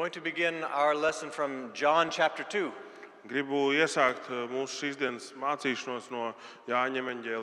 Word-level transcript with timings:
Going 0.00 0.12
to 0.12 0.20
begin 0.22 0.64
our 0.64 0.94
lesson 0.94 1.28
from 1.28 1.72
John 1.74 2.08
chapter 2.10 2.42
2. 2.42 2.72
Gribu 3.28 3.58
iesākt 3.76 4.30
eh, 4.32 4.46
mūsu 4.48 4.78
šīs 4.78 4.96
dienas 4.96 5.26
mācīšanos 5.36 6.06
no 6.08 6.30
Jāņa 6.70 7.02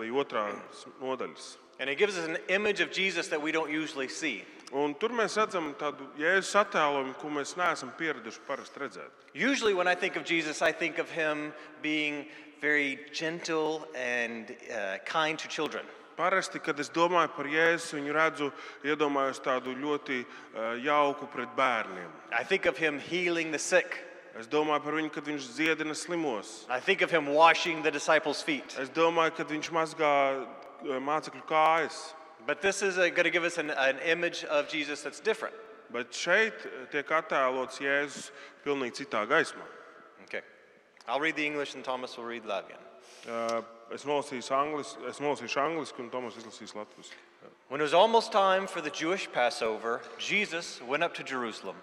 otrās 0.09 0.88
nodaļas. 0.98 1.57
And 1.80 1.88
it 1.88 1.99
gives 1.99 2.17
us 2.17 2.27
an 2.27 2.39
image 2.49 2.81
of 2.81 2.91
Jesus 2.91 3.27
that 3.27 3.39
we 3.39 3.52
don't 3.52 3.70
usually 3.70 4.07
see. 4.07 4.43
Un 4.73 4.95
tur 4.95 5.09
mēs 5.09 5.38
redzam 5.38 5.75
tādu 5.77 6.09
jēzus 6.17 7.13
ko 7.21 7.30
mēs 7.30 7.54
neesam 7.62 7.93
pieraduši 7.95 8.41
parasti 8.48 8.80
redzēt. 8.80 9.12
Usually, 9.35 9.76
when 9.76 9.88
I 9.88 9.94
think 9.94 10.16
of 10.16 10.23
Jesus, 10.26 10.63
I 10.63 10.71
think 10.71 10.98
of 10.98 11.12
him 11.12 11.53
being 11.84 12.26
very 12.59 12.98
gentle 13.13 13.85
and 13.94 14.58
uh, 14.73 14.98
kind 15.05 15.38
to 15.38 15.48
children. 15.48 15.85
Parasti, 16.18 16.57
kad 16.59 16.80
es 16.81 16.89
domāju 16.89 17.30
par 17.35 17.45
Jēzu, 17.45 17.99
viņu 17.99 18.13
redzu, 18.16 18.48
iedomājos 18.81 19.38
tādu 19.45 19.76
ļoti 19.77 20.23
eh, 20.23 20.80
jauku 20.88 21.27
pret 21.30 21.52
bērniem. 21.55 22.09
I 22.34 22.43
think 22.43 22.66
of 22.66 22.77
him 22.77 22.98
healing 22.98 23.52
the 23.52 23.59
sick. 23.62 23.99
Es 24.38 24.49
domāju 24.49 24.81
par 24.84 24.98
viņu, 24.98 25.12
kad 25.13 25.30
viņš 25.30 25.52
dziedina 25.53 25.93
slimos. 25.93 26.66
I 26.70 26.80
think 26.80 27.02
of 27.02 27.12
him 27.13 27.27
washing 27.27 27.84
the 27.84 27.91
disciples' 27.91 28.41
feet. 28.41 28.73
Es 28.81 28.90
domāju, 28.90 29.35
kad 29.38 29.53
viņš 29.53 29.70
mazgā 29.70 30.16
eh, 30.41 30.98
mācekļu 30.98 31.45
kājas. 31.45 32.02
But 32.48 32.62
this 32.62 32.81
is 32.81 32.95
going 32.95 33.27
to 33.27 33.29
give 33.29 33.43
us 33.43 33.57
an, 33.59 33.70
an 33.70 33.99
image 33.99 34.43
of 34.45 34.70
Jesus 34.70 35.04
that's 35.04 35.20
different. 35.20 35.55
Bet 35.93 36.18
šeit 36.18 36.65
tiek 36.91 37.13
attēlots 37.13 37.77
Jēzus 37.84 38.31
pilnīgi 38.65 39.04
citā 39.04 39.21
gaismā. 39.29 39.63
Okay. 40.26 40.41
I'll 41.07 41.21
read 41.21 41.35
the 41.35 41.45
English 41.45 41.76
and 41.76 41.84
Thomas 41.84 42.18
will 42.18 42.26
read 42.26 42.43
Latvian. 42.43 42.87
Eh, 43.27 43.61
Es 43.89 44.03
nolasīšu 44.03 44.52
angliski, 44.52 45.99
un 46.03 46.27
izlasīs 46.27 46.73
latviešu. 46.75 47.13
When 47.70 47.79
it 47.79 47.84
was 47.84 47.93
almost 47.93 48.31
time 48.31 48.68
for 48.68 48.82
the 48.82 48.90
Jewish 48.90 49.32
Passover, 49.32 50.01
Jesus 50.18 50.82
went 50.82 51.04
up 51.04 51.13
to 51.15 51.23
Jerusalem. 51.23 51.76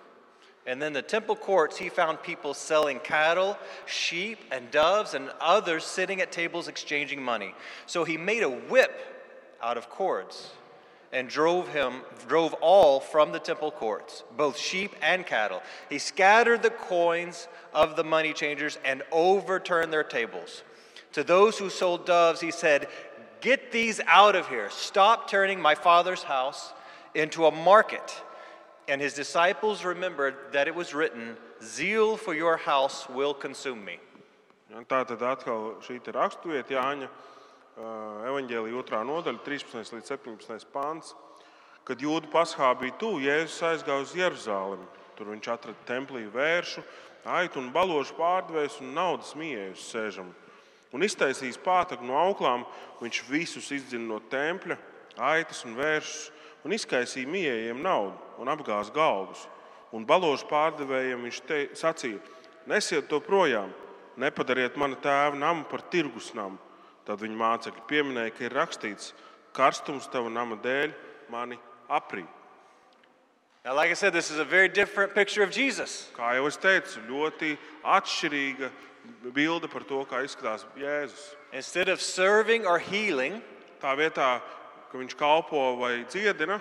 And 0.67 0.81
then 0.81 0.93
the 0.93 1.03
temple 1.03 1.37
courts, 1.37 1.77
he 1.77 1.89
found 1.89 2.23
people 2.23 2.55
selling 2.55 2.99
cattle, 3.01 3.59
sheep, 3.87 4.39
and 4.51 4.71
doves, 4.71 5.15
and 5.15 5.31
others 5.41 5.85
sitting 5.85 6.21
at 6.21 6.33
tables 6.33 6.69
exchanging 6.69 7.23
money. 7.23 7.55
So 7.87 8.05
he 8.05 8.17
made 8.17 8.43
a 8.43 8.49
whip 8.49 8.93
out 9.63 9.77
of 9.77 9.91
cords 9.91 10.53
and 11.13 11.29
drove 11.29 11.69
him 11.69 12.03
drove 12.27 12.55
all 12.55 12.99
from 12.99 13.33
the 13.33 13.39
temple 13.39 13.71
courts, 13.71 14.25
both 14.37 14.59
sheep 14.59 14.95
and 15.01 15.27
cattle. 15.27 15.63
He 15.89 15.99
scattered 15.99 16.63
the 16.63 16.71
coins 16.71 17.47
of 17.73 17.97
the 17.97 18.05
money 18.05 18.33
changers 18.33 18.79
and 18.85 19.03
overturned 19.13 19.93
their 19.93 20.03
tables. 20.03 20.63
To 21.15 21.25
those 21.25 21.59
who 21.59 21.71
sold 21.71 22.07
doves, 22.07 22.41
he 22.41 22.51
said, 22.51 22.89
Get 23.41 23.73
these 23.73 24.01
out 24.07 24.35
of 24.35 24.49
here. 24.49 24.71
Stop 24.71 25.29
turning 25.29 25.61
my 25.61 25.75
father's 25.75 26.23
house 26.23 26.73
into 27.15 27.47
a 27.47 27.51
market. 27.51 28.23
And 28.89 29.01
his 29.01 29.15
disciples 29.15 29.85
remembered 29.85 30.35
that 30.53 30.67
it 30.67 30.75
was 30.75 30.93
written, 30.95 31.37
Zeal 31.63 32.17
for 32.17 32.35
your 32.35 32.57
house 32.57 33.09
will 33.09 33.35
consume 33.35 33.85
me. 33.85 33.99
Tā 34.75 35.05
tad 35.07 35.23
atkal 35.23 35.77
šī 35.87 36.01
raksturvieta 36.03 36.75
Jāņa 36.75 37.09
evanģēlīja 38.27 38.79
otrā 38.81 39.05
nodaļa, 39.07 39.43
13 39.47 39.95
līdz 39.95 40.11
17 40.17 40.67
pāns. 40.75 41.15
Kad 41.87 42.03
jūdu 42.03 42.31
paskā 42.33 42.73
bija 42.81 42.97
tuvu, 42.99 43.23
Jēzus 43.23 43.63
aizgāja 43.71 44.03
uz 44.03 44.15
Jeruzalemi. 44.19 44.87
Tur 45.15 45.31
viņš 45.31 45.51
atrada 45.53 45.87
templī 45.87 46.25
vēršu, 46.33 46.83
aitu 47.37 47.61
un 47.61 47.71
balošu 47.71 48.17
pārdevējus 48.19 48.81
un 48.83 48.97
naudas 48.97 49.35
mieju 49.39 49.77
sēžam. 49.79 50.33
Un 50.95 51.03
iztaisījis 51.03 51.59
pātagu 51.59 52.07
no 52.07 52.15
auklām, 52.21 52.63
viņš 53.01 53.23
visus 53.27 53.71
izdzina 53.75 54.07
no 54.13 54.21
tempļa, 54.31 54.77
aitas 55.19 55.65
un 55.67 55.75
vēršus, 55.79 56.29
un 56.65 56.75
izkaisīja 56.77 57.31
mījējiem 57.31 57.83
naudu 57.83 58.41
un 58.41 58.51
apgāza 58.53 58.95
galdus. 58.95 59.49
Un 59.95 60.07
balošu 60.07 60.47
pārdevējiem 60.51 61.27
viņš 61.27 61.41
te, 61.49 61.59
sacīja: 61.79 62.23
Nesiet 62.71 63.11
to 63.11 63.21
projām, 63.23 63.73
nepadariet 64.17 64.79
mana 64.81 64.97
tēva 64.97 65.37
namu 65.39 65.67
par 65.71 65.83
tirgus 65.91 66.33
namu. 66.35 66.59
Tad 67.05 67.21
viņa 67.21 67.37
mācekļi 67.37 67.85
pieminēja, 67.91 68.33
ka 68.33 68.47
ir 68.47 68.57
rakstīts, 68.57 69.13
karstums 69.55 70.09
tava 70.11 70.31
nama 70.33 70.57
dēļ 70.57 70.95
mani 71.31 71.59
aprī. 71.91 72.25
Now, 73.65 73.75
like 73.75 73.91
I 73.91 73.95
said, 73.95 74.13
this 74.13 74.31
is 74.31 74.39
a 74.39 74.45
very 74.45 74.69
different 74.69 75.15
picture 75.15 75.43
of 75.43 75.51
Jesus. 75.51 76.11
Kā 76.17 76.35
jau 76.37 76.47
es 76.49 76.59
teicu, 76.61 77.01
ļoti 77.09 77.55
atšķirīga 77.85 78.69
bilde 79.35 79.69
par 79.69 79.85
to, 79.85 80.05
kā 80.09 80.23
izskatās 80.25 80.67
Jēzus. 80.79 81.35
Instead 81.53 81.89
of 81.89 82.01
serving 82.03 82.67
or 82.67 82.79
healing, 82.79 83.43
Tā 83.85 83.91
vietā, 84.01 84.39
ka 84.89 84.97
viņš 84.97 85.15
kalpo 85.21 85.75
vai 85.77 86.07
dziedina, 86.09 86.57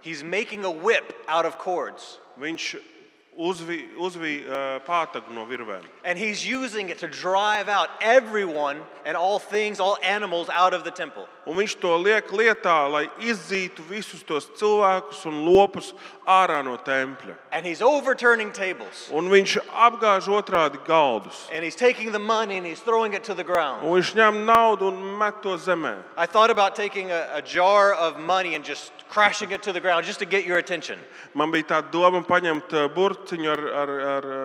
he's 0.00 0.22
making 0.24 0.64
a 0.64 0.70
whip 0.70 1.12
out 1.28 1.44
of 1.44 1.58
cords. 1.58 2.18
viņš 2.40 2.95
uzvija 3.36 3.86
uzvi, 3.98 4.44
uh, 4.48 4.80
pātagu 4.86 5.32
no 5.34 5.46
virvēm. 5.46 5.84
And 6.04 6.18
he's 6.18 6.46
using 6.46 6.88
it 6.88 6.98
to 6.98 7.08
drive 7.08 7.68
out 7.68 7.90
everyone 8.00 8.80
and 9.04 9.16
all 9.16 9.38
things, 9.38 9.80
all 9.80 9.98
animals 10.02 10.48
out 10.48 10.74
of 10.74 10.84
the 10.84 10.90
temple. 10.90 11.28
Un 11.46 11.54
viņš 11.54 11.76
to 11.78 11.92
liek 11.96 12.32
lietā, 12.34 12.90
lai 12.90 13.04
izdzītu 13.22 13.84
visus 13.86 14.24
tos 14.26 14.48
cilvēkus 14.58 15.20
un 15.30 15.44
lopus 15.46 15.92
ārā 16.26 16.64
no 16.64 16.76
tempļa. 16.76 17.36
And 17.52 17.64
he's 17.64 17.82
overturning 17.82 18.50
tables. 18.52 19.08
Un 19.12 19.30
viņš 19.30 19.58
apgāž 19.70 20.26
otrādi 20.26 20.82
galdus. 20.86 21.46
And 21.52 21.62
he's 21.62 21.76
taking 21.76 22.10
the 22.10 22.18
money 22.18 22.56
and 22.56 22.66
he's 22.66 22.80
throwing 22.80 23.14
it 23.14 23.22
to 23.24 23.34
the 23.34 23.44
ground. 23.44 23.84
Un 23.86 23.94
viņš 24.00 24.14
ņem 24.18 24.42
naudu 24.48 24.90
un 24.90 25.18
met 25.18 25.42
to 25.42 25.56
zemē. 25.56 25.94
I 26.16 26.26
thought 26.26 26.50
about 26.50 26.74
taking 26.74 27.12
a, 27.12 27.28
a 27.34 27.42
jar 27.42 27.94
of 27.94 28.18
money 28.18 28.54
and 28.56 28.64
just 28.64 28.90
crashing 29.16 29.50
it 29.50 29.62
to 29.62 29.72
the 29.72 29.80
ground 29.80 30.04
just 30.04 30.18
to 30.18 30.26
get 30.26 30.44
your 30.44 30.58
attention. 30.58 30.98
Man 31.34 31.52
bija 31.52 31.70
tā 31.70 31.78
doma 31.92 32.20
paņemt 32.20 32.74
uh, 32.76 32.88
burciņu 32.92 33.48
ar, 33.48 33.62
ar, 33.82 33.92
ar 34.16 34.26
uh, 34.28 34.42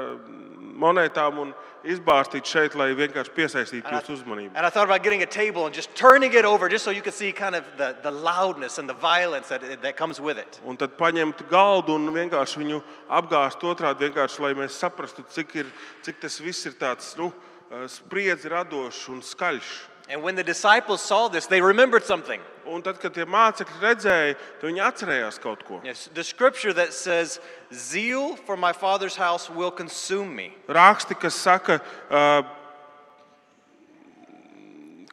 monētām 0.80 1.42
un 1.44 1.52
izbāztīt 1.84 2.48
šeit, 2.48 2.78
lai 2.80 2.92
vienkārši 2.96 3.34
piesaistītu 3.36 3.92
jūsu 3.92 4.16
uzmanību. 4.16 4.54
And 4.56 4.66
I 4.66 4.70
thought 4.70 4.88
about 4.88 5.04
getting 5.04 5.24
a 5.24 5.30
table 5.30 5.66
and 5.66 5.76
just 5.76 5.94
turning 5.96 6.32
it 6.34 6.46
over 6.46 6.70
just 6.70 6.86
so 6.86 6.92
you 6.92 7.02
could 7.02 7.18
see 7.18 7.34
kind 7.34 7.56
of 7.56 7.66
the, 7.78 7.96
the 8.04 8.12
loudness 8.12 8.78
and 8.78 8.88
the 8.88 8.96
violence 8.96 9.50
that, 9.50 9.62
that 9.82 9.98
comes 9.98 10.22
with 10.22 10.38
it. 10.38 10.62
Un 10.64 10.80
tad 10.80 10.96
paņemt 10.96 11.44
galdu 11.52 11.98
un 12.00 12.08
vienkārši 12.16 12.64
viņu 12.64 12.82
apgāzt 13.20 13.68
otrādi, 13.68 14.08
vienkārši, 14.08 14.44
lai 14.46 14.54
mēs 14.64 14.80
saprastu, 14.80 15.26
cik, 15.36 15.56
ir, 15.66 15.72
cik 16.06 16.24
tas 16.24 16.40
viss 16.40 16.70
ir 16.70 16.80
tāds 16.80 17.16
nu, 17.20 17.32
uh, 17.32 17.88
spriedzi 17.92 18.56
radošs 18.56 19.10
un 19.12 19.20
skaļš. 19.26 19.91
And 20.12 20.22
when 20.24 20.36
the 20.36 20.44
disciples 20.44 21.02
saw 21.02 21.30
this, 21.30 21.46
they 21.46 21.62
remembered 21.62 22.04
something. 22.04 22.42
Un 22.68 22.82
tad, 22.84 23.00
kad 23.00 23.14
tie 23.16 23.24
mācekļi 23.24 23.78
redzēja, 23.80 24.34
tad 24.60 24.68
viņi 24.68 24.82
atcerējās 24.84 25.38
kaut 25.42 25.64
ko. 25.66 25.80
Yes, 25.88 26.10
the 26.14 26.24
scripture 26.24 26.74
that 26.74 26.94
says, 26.94 27.40
Zeal 27.74 28.36
for 28.36 28.58
my 28.58 28.74
father's 28.74 29.16
house 29.16 29.50
will 29.50 29.72
consume 29.72 30.36
me. 30.36 30.54
Raksti, 30.68 31.16
kas 31.16 31.34
saka, 31.34 31.80
uh, 32.12 32.44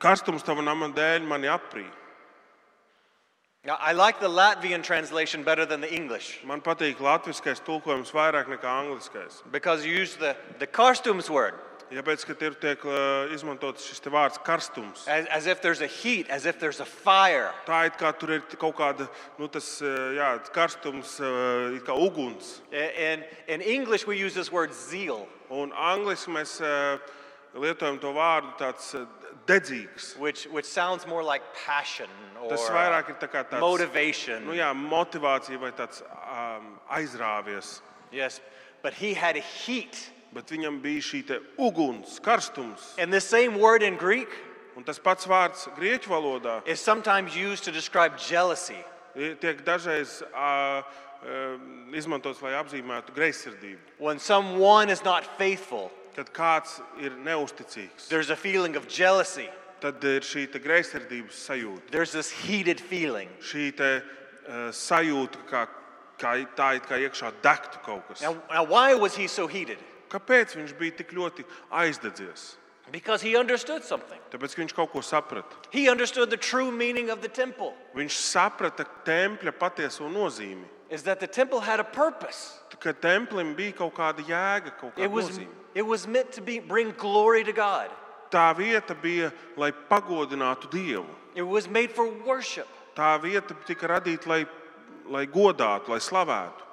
karstums 0.02 0.42
tava 0.42 0.66
nama 0.66 0.90
dēļ 0.90 1.22
mani 1.22 1.46
aprī. 1.46 1.86
Now, 3.64 3.76
I 3.80 3.92
like 3.92 4.18
the 4.18 4.28
Latvian 4.28 4.82
translation 4.82 5.42
better 5.42 5.66
than 5.66 5.80
the 5.80 5.92
English 5.92 6.40
Man 6.44 6.60
patīk 6.60 6.98
latviskais 7.02 7.60
tulkojums 7.60 8.10
vairāk 8.14 8.46
nekā 8.48 8.64
angliskais. 8.64 9.42
because 9.50 9.84
you 9.84 9.92
use 9.92 10.16
the, 10.16 10.36
the 10.58 10.66
karstums 10.66 11.28
word 11.28 11.54
Tāpēc, 11.88 12.24
ka 12.28 12.34
tur 12.36 12.52
tiek 12.60 12.82
uh, 12.84 13.30
izmantots 13.32 13.86
šis 13.88 14.00
te 14.04 14.10
vārds 14.12 14.36
karstums. 14.44 15.06
as, 15.08 15.24
as 15.32 15.46
if 15.46 15.62
there's 15.62 15.80
a 15.80 15.86
heat, 15.86 16.28
as 16.28 16.44
if 16.44 16.58
there's 16.60 16.80
a 16.80 16.84
fire. 16.84 17.52
Tā 17.64 17.86
ir 17.86 17.92
kā 17.96 18.12
tur 18.18 18.34
ir 18.36 18.42
kaut 18.60 18.76
kāda 18.76 19.08
nu, 19.38 19.48
tas, 19.48 19.80
uh, 19.80 20.12
jā, 20.12 20.28
karstums, 20.52 21.18
uh, 21.20 21.74
it 21.76 21.84
kā 21.86 21.96
uguns. 21.96 22.60
And 22.72 23.24
in 23.46 23.62
English, 23.62 24.06
we 24.06 24.18
use 24.18 24.34
this 24.34 24.52
word 24.52 24.74
zeal, 24.74 25.26
Un 25.50 25.72
angliski 25.72 26.28
mēs 26.28 26.58
uh, 26.60 26.98
lietojam 27.56 27.96
to 28.02 28.12
vārdu 28.12 28.52
tāds 28.60 28.90
uh, 28.94 29.06
dedzīgs. 29.46 30.14
which, 30.18 30.44
which 30.52 30.66
sounds 30.66 31.06
more 31.06 31.22
like 31.22 31.42
passion 31.64 32.10
or 32.42 32.50
Tas 32.50 32.68
uh, 32.68 32.74
vairāk 32.74 33.08
ir 33.08 33.16
tā 33.16 33.28
kā 33.32 33.44
tāds 33.48 33.60
motivation. 33.64 34.44
nu, 34.44 34.52
jā, 34.52 34.68
motivācija 34.76 35.58
vai 35.58 35.72
tāds 35.72 36.02
um, 36.04 36.76
aizrāvies. 36.92 37.80
Yes, 38.12 38.42
but 38.82 38.92
he 38.92 39.14
had 39.14 39.36
a 39.36 39.40
heat. 39.40 40.10
Bet 40.32 40.46
viņam 40.52 40.80
bija 40.82 41.00
šī 41.00 41.26
te 41.26 41.38
uguns, 41.58 42.20
karstums. 42.20 42.94
And 42.98 43.12
the 43.12 43.20
same 43.20 43.58
word 43.58 43.82
in 43.82 43.96
Greek 43.96 44.28
Un 44.76 44.84
tas 44.84 44.98
pats 44.98 45.26
vārds 45.26 45.64
grieķu 45.74 46.06
valodā 46.06 46.60
is 46.68 46.78
sometimes 46.80 47.34
used 47.34 47.64
to 47.64 47.72
describe 47.72 48.16
jealousy. 48.16 48.76
i- 49.16 49.34
tiek 49.40 49.64
dažreiz 49.64 50.22
uh, 50.22 50.82
uh, 51.24 51.58
izmantots, 51.92 52.40
lai 52.42 52.52
apzīmētu 52.52 53.10
greizsirdību. 53.12 53.78
When 53.98 54.18
someone 54.20 54.88
is 54.90 55.02
not 55.04 55.24
faithful, 55.38 55.90
Kad 56.14 56.32
kāds 56.32 56.80
ir 57.00 57.10
neusticīgs, 57.10 58.08
there's 58.08 58.30
a 58.30 58.36
feeling 58.36 58.76
of 58.76 58.86
jealousy. 58.86 59.48
tad 59.80 60.02
ir 60.04 60.20
šī 60.20 60.50
te 60.52 60.58
greizsirdības 60.60 61.32
sajūta. 61.48 61.90
There's 61.90 62.12
this 62.12 62.30
heated 62.30 62.80
feeling. 62.80 63.28
Šī 63.40 63.74
te, 63.76 64.02
uh, 64.48 64.52
sajūta, 64.70 65.36
kā, 65.50 65.66
kā 66.18 66.46
tā 66.56 66.76
it 66.76 66.82
kā 66.84 66.98
iekšā 66.98 67.32
degtu 67.42 67.82
kaut 67.84 68.06
kas. 68.08 68.20
Now, 68.22 68.36
now, 68.50 68.62
why 68.64 68.94
was 68.94 69.16
he 69.16 69.26
so 69.26 69.46
heated? 69.48 69.78
Kāpēc 70.08 70.56
viņš 70.56 70.72
bija 70.78 70.96
tik 71.02 71.12
ļoti 71.12 71.44
aizdedzies? 71.70 72.56
Because 72.90 73.20
he 73.20 73.36
understood 73.36 73.84
something. 73.84 74.18
Tāpēc, 74.32 74.54
viņš 74.56 74.72
kaut 74.74 74.90
ko 74.92 75.00
saprata. 75.04 75.56
He 75.70 75.90
understood 75.90 76.30
the 76.30 76.38
true 76.38 76.70
meaning 76.72 77.10
of 77.10 77.20
the 77.20 77.28
temple 77.28 77.74
Viņš 77.94 78.16
saprata 78.16 78.86
tempļa 79.04 79.52
patieso 79.52 80.08
nozīmi. 80.08 80.64
is 80.90 81.02
that 81.02 81.20
the 81.20 81.26
temple 81.26 81.60
had 81.60 81.80
a 81.80 81.84
purpose. 81.84 82.60
Ka 82.80 82.92
templim 82.92 83.54
bija 83.56 83.74
kaut 83.76 83.94
kāda 83.94 84.24
jēga, 84.24 84.72
kaut 84.80 84.92
It 84.96 85.02
kāda 85.02 85.10
was, 85.10 85.28
nozīme. 85.28 85.48
it 85.74 85.82
was 85.82 86.06
meant 86.06 86.32
to 86.32 86.40
be, 86.40 86.60
bring 86.60 86.92
glory 86.96 87.44
to 87.44 87.52
God. 87.52 87.90
Tā 88.30 88.54
vieta 88.56 88.94
bija, 88.94 89.32
lai 89.56 89.72
pagodinātu 89.72 90.70
Dievu. 90.70 91.06
It 91.34 91.42
was 91.42 91.68
made 91.68 91.90
for 91.90 92.08
worship. 92.24 92.68
Tā 92.96 93.20
vieta 93.20 93.54
tika 93.66 93.86
radīta, 93.88 94.26
lai, 94.26 94.46
lai 95.08 95.26
godātu, 95.26 95.88
lai 95.88 95.98
slavētu. 95.98 96.64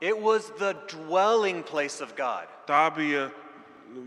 It 0.00 0.16
was 0.20 0.50
the 0.58 0.76
dwelling 0.86 1.62
place 1.62 2.00
of 2.00 2.14
God. 2.14 2.46
Tā 2.66 2.90
bija 2.94 3.30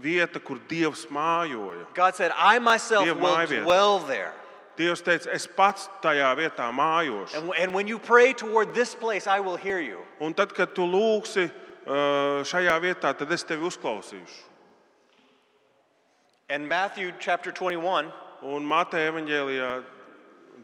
vieta, 0.02 0.40
kur 0.40 0.60
Dievs 0.70 1.08
mājoja. 1.08 1.86
God 1.94 2.16
said, 2.16 2.32
I 2.38 2.60
myself 2.60 3.06
Dieva 3.06 3.20
will 3.20 3.36
mājvieta. 3.36 3.64
dwell 3.64 4.00
there. 4.00 4.34
Dievs 4.78 5.02
teica, 5.04 5.28
es 5.34 5.48
pats 5.48 5.90
tajā 6.02 6.30
vietā 6.38 6.72
mājošu. 6.72 7.36
And, 7.36 7.52
and 7.60 7.74
when 7.74 7.88
you 7.88 8.00
pray 8.00 8.32
toward 8.34 8.74
this 8.74 8.96
place, 8.96 9.28
I 9.28 9.40
will 9.42 9.58
hear 9.58 9.80
you. 9.80 10.00
Un 10.22 10.34
tad, 10.34 10.54
kad 10.54 10.74
tu 10.74 10.82
lūgsi 10.88 11.50
uh, 11.50 12.46
šajā 12.48 12.78
vietā, 12.82 13.12
tad 13.18 13.32
es 13.32 13.44
tevi 13.44 13.68
uzklausīšu. 13.68 14.48
In 16.50 16.68
Matthew 16.68 17.12
chapter 17.20 17.52
21, 17.52 18.12
Un 18.42 18.66
Mateja 18.66 19.12
evanģēlijā 19.12 19.68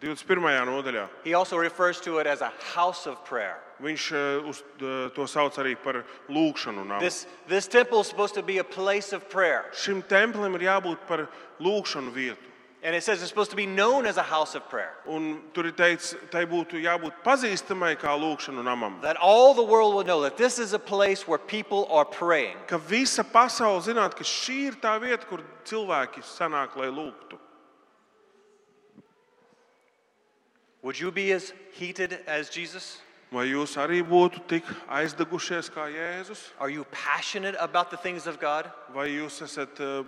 21. 0.01 0.65
nodaļā 0.65 1.07
he 1.23 1.33
also 1.33 1.57
refers 1.57 1.99
to 2.01 2.19
it 2.19 2.27
as 2.27 2.41
a 2.41 2.51
house 2.75 3.07
of 3.07 3.23
prayer. 3.25 3.57
viņš 3.81 4.11
uh, 4.11 4.49
uz, 4.49 4.63
uh, 4.81 5.09
to 5.13 5.27
sauc 5.29 5.57
arī 5.61 5.75
par 5.77 6.03
lūgšanu 6.29 6.85
namu. 6.85 6.99
This, 6.99 7.27
this 7.47 7.67
temple 7.67 8.01
is 8.01 8.07
supposed 8.07 8.33
to 8.35 8.43
be 8.43 8.57
a 8.57 8.63
place 8.63 9.13
of 9.13 9.29
prayer. 9.29 9.65
Šim 9.73 10.01
templim 10.01 10.55
ir 10.57 10.67
jābūt 10.69 11.07
par 11.07 11.27
lūgšanu 11.61 12.13
vietu. 12.13 12.47
And 12.83 12.95
it 12.95 13.03
says 13.03 13.21
it's 13.21 13.29
supposed 13.29 13.49
to 13.49 13.57
be 13.57 13.65
known 13.65 14.05
as 14.05 14.17
a 14.17 14.23
house 14.23 14.53
of 14.53 14.69
prayer. 14.69 14.93
Un 15.07 15.41
tur 15.53 15.65
ir 15.65 15.73
teikts, 15.73 16.13
tai 16.31 16.45
būtu 16.45 16.77
jābūt 16.77 17.23
pazīstamai 17.25 17.95
kā 17.97 18.13
lūgšanu 18.13 18.63
namam. 18.63 19.01
That 19.01 19.17
all 19.17 19.53
the 19.53 19.63
world 19.63 19.95
will 19.95 20.05
know 20.05 20.21
that 20.21 20.37
this 20.37 20.59
is 20.59 20.73
a 20.73 20.79
place 20.79 21.27
where 21.27 21.39
people 21.39 21.87
are 21.89 22.05
praying. 22.05 22.55
Ka 22.67 22.77
visa 22.77 23.23
pasaule 23.23 23.81
zinātu, 23.81 24.21
ka 24.21 24.23
šī 24.23 24.59
ir 24.69 24.77
tā 24.81 24.93
vieta, 25.01 25.25
kur 25.25 25.41
cilvēki 25.65 26.21
sanāk, 26.21 26.77
lai 26.77 26.93
lūgtu. 26.93 27.36
Would 30.83 30.99
you 30.99 31.11
be 31.11 31.31
as 31.31 31.53
heated 31.73 32.19
as 32.27 32.49
Jesus? 32.49 33.01
Vai 33.31 33.49
jūs 33.49 33.73
arī 33.75 33.99
būtu 34.07 34.39
tik 34.47 34.67
aizdegušies 34.87 35.67
kā 35.73 35.89
Jēzus? 35.91 36.45
Are 36.59 36.69
you 36.69 36.85
passionate 36.91 37.57
about 37.59 37.91
the 37.91 37.97
things 37.97 38.27
of 38.27 38.39
God? 38.39 38.69
Vai 38.95 39.09
jūs 39.09 39.41
esat 39.43 39.81
eh, 39.83 40.05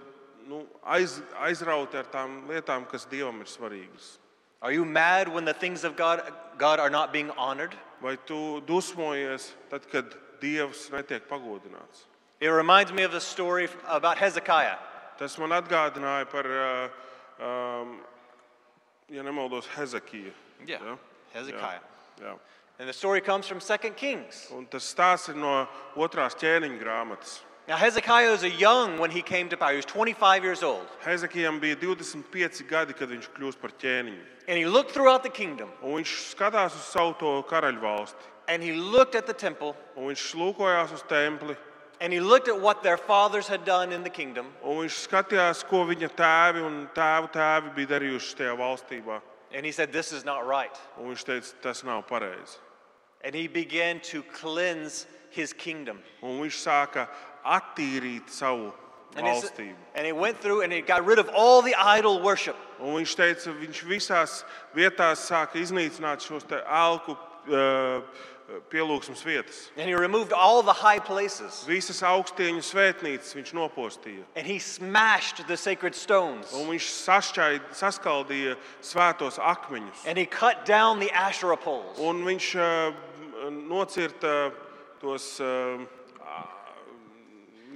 nu, 0.48 0.62
aiz, 0.88 1.18
aizrauti 1.44 2.00
ar 2.00 2.08
tām 2.14 2.46
lietām, 2.48 2.88
kas 2.88 3.04
Dievam 3.12 3.42
ir 3.44 3.52
svarīgas? 3.52 4.18
Are 4.62 4.72
you 4.72 4.86
mad 4.86 5.28
when 5.28 5.44
the 5.44 5.54
things 5.54 5.84
of 5.84 5.98
God, 5.98 6.24
God 6.58 6.80
are 6.80 6.90
not 6.90 7.12
being 7.12 7.32
honored? 7.32 7.76
Vai 8.02 8.16
tu 8.16 8.62
dusmojies 8.68 9.52
tad, 9.70 9.84
kad 9.92 10.16
Dievs 10.40 10.88
netiek 10.94 11.28
pagodināts? 11.28 12.08
It 12.40 12.48
reminds 12.48 12.94
me 12.94 13.04
of 13.04 13.12
the 13.12 13.20
story 13.20 13.68
about 13.88 14.18
Hezekiah. 14.18 14.78
Tas 15.20 15.38
man 15.38 15.52
atgādināja 15.52 16.30
par, 16.32 16.48
eh, 16.48 16.90
um, 17.44 18.00
ja 19.12 19.24
nemaldos, 19.24 19.68
Hezekiju. 19.76 20.32
Yeah, 20.68 20.98
Hezekiah. 21.34 21.80
Jā. 22.22 22.38
And 22.80 22.88
the 22.88 22.94
story 22.94 23.20
comes 23.22 23.46
from 23.48 23.60
2 23.60 23.94
Kings. 23.96 24.48
Un 24.56 24.66
tas 24.66 24.84
stāsts 24.96 25.30
ir 25.30 25.36
no 25.36 25.68
otrās 25.98 26.36
ķēniņa 26.36 26.80
grāmatas. 26.82 27.40
Now, 27.68 27.76
Hezekiah 27.78 28.32
was 28.32 28.44
a 28.44 28.50
young 28.50 28.98
when 28.98 29.12
he 29.12 29.22
came 29.22 29.48
to 29.50 29.58
power. 29.58 29.72
He 29.72 29.76
was 29.76 29.86
25 29.86 30.44
years 30.44 30.64
old. 30.64 30.88
Hezekijam 31.06 31.60
bija 31.60 31.76
25 31.76 32.64
gadi, 32.68 32.94
kad 32.94 33.10
viņš 33.10 33.28
kļūst 33.38 33.60
par 33.62 33.70
ķēniņu. 33.78 34.24
And 34.48 34.58
he 34.58 34.66
looked 34.66 34.92
throughout 34.92 35.22
the 35.24 35.30
kingdom 35.30 35.70
Un 35.84 36.00
viņš 36.02 36.14
skatās 36.34 36.74
uz 36.74 36.88
savu 36.90 37.14
to 37.20 37.44
karaļvalsti. 37.50 38.26
and 38.48 38.64
he 38.64 38.72
looked 38.74 39.14
at 39.16 39.28
the 39.28 39.34
temple 39.34 39.76
Un 39.96 40.08
viņš 40.10 40.34
lūkojās 40.36 40.94
uz 40.94 41.04
templi. 41.04 41.56
and 42.02 42.12
he 42.14 42.20
looked 42.20 42.48
at 42.48 42.60
what 42.60 42.82
their 42.82 42.98
fathers 42.98 43.48
had 43.48 43.64
done 43.66 43.92
in 43.92 44.02
the 44.04 44.10
kingdom. 44.10 44.48
Un 44.64 44.88
viņš 44.88 45.06
skatījās, 45.08 45.64
ko 45.68 45.84
viņa 45.86 46.10
tēvi 46.16 46.64
un 46.66 46.88
tēvu 46.96 47.30
tēvi 47.32 47.76
bija 47.76 48.00
darījuši 48.00 48.36
tajā 48.40 48.56
valstībā. 48.58 49.22
And 49.54 49.66
he 49.66 49.72
said, 49.72 49.92
This 49.92 50.12
is 50.12 50.24
not 50.26 50.46
right. 50.46 50.76
Un 51.00 51.10
viņš 51.16 51.24
teica, 51.26 51.54
tas 51.62 51.84
nav 51.84 52.08
pareizi. 52.08 52.58
And 53.24 53.34
he 53.36 53.48
began 53.48 54.00
to 54.12 54.24
cleanse 54.24 55.06
his 55.32 55.54
kingdom. 55.54 56.00
Un 56.24 56.40
viņš 56.40 56.60
sāka 56.68 57.08
attīrīt 57.46 58.30
savu 58.30 58.74
And, 59.16 59.26
he, 59.26 59.34
s- 59.34 59.50
valstību. 59.50 59.76
and 59.96 60.06
he 60.06 60.12
went 60.12 60.38
through 60.40 60.62
and 60.62 60.72
he 60.72 60.82
got 60.82 61.04
rid 61.04 61.18
of 61.18 61.30
all 61.34 61.64
the 61.64 61.74
idol 61.76 62.22
worship. 62.22 62.56
Un 62.80 62.94
viņš 63.04 63.16
teica, 63.18 63.54
viņš 63.58 63.82
visās 63.90 64.44
vietās 64.76 65.26
sāka 65.28 65.58
iznīcināt 65.58 66.22
šos 66.22 66.44
te 66.48 66.62
elku 66.64 67.12
uh, 67.18 67.18
pielūgsmes 68.70 69.22
vietas. 69.26 69.70
And 69.78 69.88
he 69.88 69.96
removed 69.96 70.34
all 70.34 70.64
the 70.64 70.74
high 70.74 71.00
places. 71.00 71.64
Visas 71.68 72.02
augstieņu 72.06 72.64
svētnīcas 72.66 73.36
viņš 73.38 73.54
nopostīja. 73.58 74.26
And 74.36 74.48
he 74.48 74.60
smashed 74.60 75.46
the 75.48 75.58
sacred 75.58 75.96
stones. 75.96 76.52
Un 76.58 76.70
viņš 76.72 76.90
sašķaid, 76.96 77.70
saskaldīja 77.78 78.58
svētos 78.82 79.40
akmeņus. 79.40 80.06
And 80.08 80.18
he 80.18 80.26
cut 80.26 80.66
down 80.66 81.00
the 81.00 81.12
Asherah 81.14 81.60
poles. 81.60 82.00
Un 82.02 82.24
viņš 82.26 82.50
uh, 82.58 83.52
nocirta 83.54 84.52
tos 85.00 85.38
uh, 85.44 85.80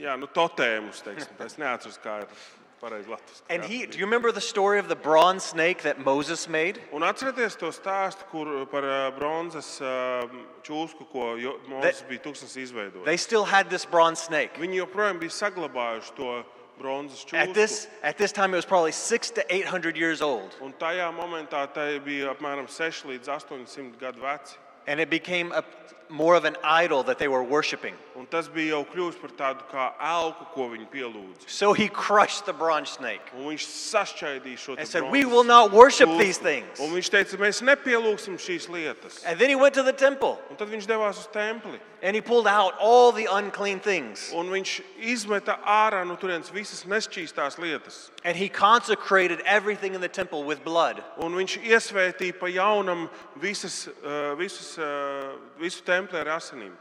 jā, 0.01 0.17
nu, 0.19 0.27
totēmus. 0.27 1.03
teiksim. 1.05 1.37
Es 1.45 1.57
neatceros, 1.61 1.99
kā 2.03 2.23
ir 2.23 2.37
pareizi 2.83 3.07
latviešu. 3.07 3.41
And 3.49 3.63
he, 3.63 3.85
do 3.85 3.97
you 3.97 4.05
remember 4.05 4.31
the 4.31 4.41
story 4.43 4.79
of 4.79 4.87
the 4.89 4.95
bronze 4.95 5.43
snake 5.43 5.83
that 5.83 6.03
Moses 6.03 6.47
made? 6.49 6.79
Un 6.91 7.03
atcerieties 7.03 7.55
to 7.55 7.71
stāstu 7.71 8.27
kur, 8.31 8.65
par 8.67 8.83
uh, 8.83 9.11
bronzas 9.17 9.79
uh, 9.81 10.27
čūsku, 10.67 11.07
ko 11.11 11.35
Jo- 11.39 11.59
Mozus 11.69 12.03
bija 12.09 12.19
tūkstnes 12.27 12.57
izveidojis. 12.59 13.05
They 13.05 13.17
still 13.17 13.45
had 13.45 13.69
this 13.69 13.85
bronze 13.85 14.19
snake. 14.21 14.59
Viņi 14.59 14.83
joprojām 14.83 15.19
bija 15.23 15.31
saglabājuši 15.31 16.15
to 16.19 16.43
bronzas 16.79 17.23
At 17.31 17.49
čūsku. 17.49 17.53
this, 17.53 17.87
at 18.03 18.17
this 18.17 18.31
time, 18.33 18.53
it 18.53 18.57
was 18.57 18.65
probably 18.65 18.91
six 18.91 19.29
to 19.31 19.41
eight 19.53 19.65
hundred 19.65 19.95
years 19.95 20.21
old. 20.21 20.55
Un 20.61 20.73
tajā 20.73 21.07
momentā 21.15 21.63
tai 21.73 21.99
bija 22.03 22.33
apmēram 22.35 22.67
6 22.67 23.05
līdz 23.07 23.29
800 23.29 23.97
gadu 23.99 24.19
veci. 24.19 24.57
And 24.87 24.99
it 24.99 25.09
became 25.09 25.53
a, 25.53 25.63
more 26.09 26.35
of 26.35 26.45
an 26.45 26.55
idol 26.63 27.03
that 27.03 27.17
they 27.17 27.27
were 27.27 27.43
worshiping. 27.43 27.95
Un 28.15 28.27
tas 28.27 28.47
bija 28.47 28.75
jau 28.75 28.83
kļuvis 28.85 29.15
par 29.17 29.31
tādu 29.33 29.63
kā 29.71 29.85
elku, 29.97 30.45
ko 30.53 30.67
viņi 30.69 30.85
pielūdza. 30.91 31.47
So 31.47 31.73
he 31.73 31.87
crushed 31.87 32.45
the 32.45 32.53
bronze 32.53 32.91
snake 32.91 33.31
Un 33.33 33.47
viņš 33.49 33.65
sašķaidīja 33.65 34.57
šo 34.57 34.75
and 34.77 34.87
said, 34.87 35.09
We 35.09 35.25
will 35.25 35.43
not 35.43 35.71
worship 35.71 36.09
these 36.19 36.37
things. 36.37 36.79
Un 36.79 36.93
viņš 36.93 37.09
teica, 37.09 37.39
mēs 37.41 37.63
nepielūgsim 37.65 38.37
šīs 38.37 38.69
lietas. 38.69 39.23
And 39.25 39.39
then 39.39 39.49
he 39.49 39.55
went 39.55 39.73
to 39.73 39.83
the 39.83 39.93
temple 39.93 40.37
Un 40.51 40.57
tad 40.57 40.69
viņš 40.69 40.85
devās 40.87 41.23
uz 41.23 41.27
templi. 41.33 41.79
and 42.03 42.15
he 42.15 42.21
pulled 42.21 42.47
out 42.47 42.73
all 42.81 43.13
the 43.13 43.27
unclean 43.31 43.79
things. 43.79 44.29
Un 44.35 44.51
viņš 44.51 44.81
izmeta 44.99 45.55
ārā 45.63 46.03
no 46.05 46.17
turienes 46.19 46.51
visas 46.51 46.83
nešķīstās 46.83 47.57
lietas. 47.57 48.11
And 48.25 48.35
he 48.35 48.49
consecrated 48.49 49.39
everything 49.45 49.95
in 49.95 50.01
the 50.01 50.09
temple 50.09 50.43
with 50.43 50.63
blood. 50.63 51.01
Un 51.17 51.33
viņš 51.33 51.57
iesvētīja 51.63 52.37
pa 52.37 52.51
jaunam 52.51 53.07
visas, 53.39 53.87
uh, 54.03 54.35
visas, 54.35 54.77
uh, 54.77 55.31
visu 55.57 55.81
templi 55.81 55.92
ar 55.93 56.39
asinīm. 56.39 56.73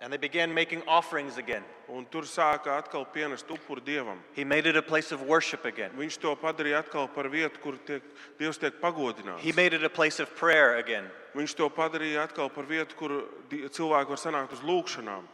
And 0.00 0.12
they 0.12 0.18
began 0.18 0.52
making 0.52 0.82
offerings 0.86 1.38
again. 1.38 1.62
Un 1.88 2.06
tur 2.10 2.22
sāka 2.22 2.82
atkal 2.82 3.06
pienest 3.06 3.44
upuri 3.48 3.80
dievam. 3.80 4.18
He 4.34 4.44
made 4.44 4.66
it 4.66 4.76
a 4.76 4.82
place 4.82 5.12
of 5.12 5.22
worship 5.22 5.64
again. 5.64 5.92
Viņš 5.96 6.18
to 6.20 6.34
padarīja 6.36 6.82
atkal 6.82 7.08
par 7.14 7.24
vietu, 7.24 7.60
kur 7.62 7.78
tiek, 7.86 8.02
Dievs 8.38 8.58
tiek 8.58 8.80
pagodināts. 8.80 9.38
He 9.38 9.52
made 9.52 9.72
it 9.72 9.84
a 9.84 9.88
place 9.88 10.20
of 10.20 10.34
prayer 10.36 10.76
again. 10.76 11.04
Viņš 11.34 11.56
to 11.56 11.70
padarīja 11.70 12.26
atkal 12.28 12.52
par 12.52 12.64
vietu, 12.64 12.96
kur 12.96 13.24
cilvēki 13.48 14.08
var 14.12 14.20
sanākt 14.20 14.52
uz 14.52 14.60
lūgšanām. 14.60 15.24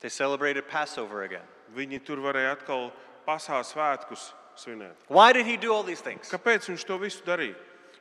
They 0.00 0.10
celebrated 0.10 0.68
Passover 0.68 1.22
again. 1.22 1.46
Viņi 1.74 2.04
tur 2.04 2.20
varēja 2.20 2.56
atkal 2.58 2.92
pasākt 3.26 3.72
svētkus 3.72 4.32
svinēt. 4.56 5.08
Why 5.08 5.32
did 5.32 5.46
he 5.46 5.56
do 5.56 5.72
all 5.72 5.82
these 5.82 6.00
things? 6.00 6.28
Kāpēc 6.28 6.68
viņš 6.68 6.84
to 6.84 6.98
visu 6.98 7.24
darīja? 7.24 7.56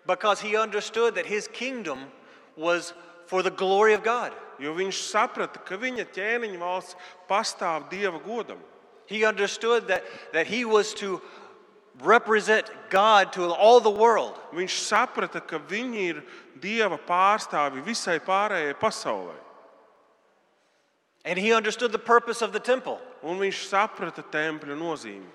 Because 0.05 0.41
he 0.41 0.55
understood 0.55 1.15
that 1.15 1.25
his 1.25 1.47
kingdom 1.47 2.11
was 2.55 2.93
for 3.27 3.43
the 3.43 3.51
glory 3.51 3.93
of 3.93 4.03
God. 4.03 4.33
Jo 4.57 4.73
viņš 4.73 5.03
saprata, 5.11 5.61
ka 5.61 5.77
viņa 5.77 6.07
ķēniņa 6.15 6.57
valsts 6.57 6.97
pastāv 7.29 7.91
Dieva 7.91 8.17
godam. 8.23 8.57
He 9.05 9.23
understood 9.23 9.87
that, 9.87 10.03
that 10.33 10.47
he 10.47 10.65
was 10.65 10.93
to 10.95 11.21
represent 12.01 12.69
God 12.89 13.31
to 13.33 13.53
all 13.53 13.79
the 13.79 13.93
world. 13.93 14.33
Viņš 14.53 14.79
saprata, 14.81 15.41
ka 15.45 15.59
viņi 15.59 16.07
ir 16.09 16.23
Dieva 16.59 16.97
pārstāvi 16.97 17.83
visai 17.85 18.17
pārējai 18.19 18.73
pasaulē. 18.81 19.35
And 21.23 21.37
he 21.37 21.53
understood 21.53 21.91
the 21.91 21.99
purpose 21.99 22.41
of 22.41 22.53
the 22.53 22.59
temple. 22.59 22.99
Un 23.21 23.37
viņš 23.37 23.67
saprata 23.67 24.23
tempļa 24.23 24.77
nozīmi. 24.79 25.27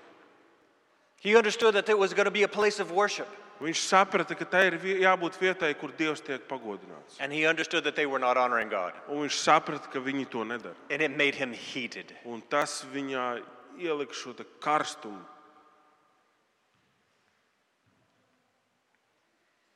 He 1.21 1.37
understood 1.37 1.75
that 1.75 1.87
it 1.87 1.97
was 1.97 2.13
going 2.13 2.25
to 2.25 2.31
be 2.31 2.43
a 2.43 2.47
place 2.47 2.79
of 2.79 2.91
worship. 2.91 3.29
Viņš 3.63 3.79
saprata, 3.79 4.35
ka 4.35 4.43
tai 4.43 4.65
ir 4.67 4.75
jābūt 5.05 5.37
vietai, 5.39 5.69
kur 5.79 5.93
Dievs 5.95 6.19
tiek 6.25 6.43
pagodināts. 6.49 7.15
And 7.23 7.31
he 7.31 7.45
understood 7.47 7.85
that 7.85 7.95
they 7.95 8.05
were 8.05 8.19
not 8.19 8.35
honoring 8.35 8.67
God. 8.67 8.97
Un 9.07 9.23
viņš 9.23 9.37
saprata, 9.39 9.87
ka 9.87 10.01
viņi 10.03 10.25
to 10.33 10.43
nedara. 10.43 10.75
And 10.91 11.01
it 11.01 11.15
made 11.15 11.35
him 11.35 11.53
heated. 11.53 12.11
Un 12.25 12.41
tas 12.49 12.83
viņā 12.91 13.27
ielika 13.79 14.13
šo 14.13 14.35
karstumu. 14.59 15.23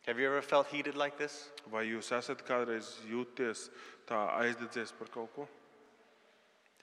Have 0.06 0.20
you 0.20 0.27
ever 0.27 0.41
felt 0.41 0.67
heated 0.67 0.96
like 0.96 1.17
this? 1.17 1.50
Vai 1.72 1.86
jūs 1.88 2.12
esat 2.15 2.44
kādreiz 2.48 2.94
jūties 3.08 3.70
tā 4.08 4.20
aizdedzies 4.39 4.91
par 5.00 5.08
kaut 5.12 5.34
ko? 5.36 5.48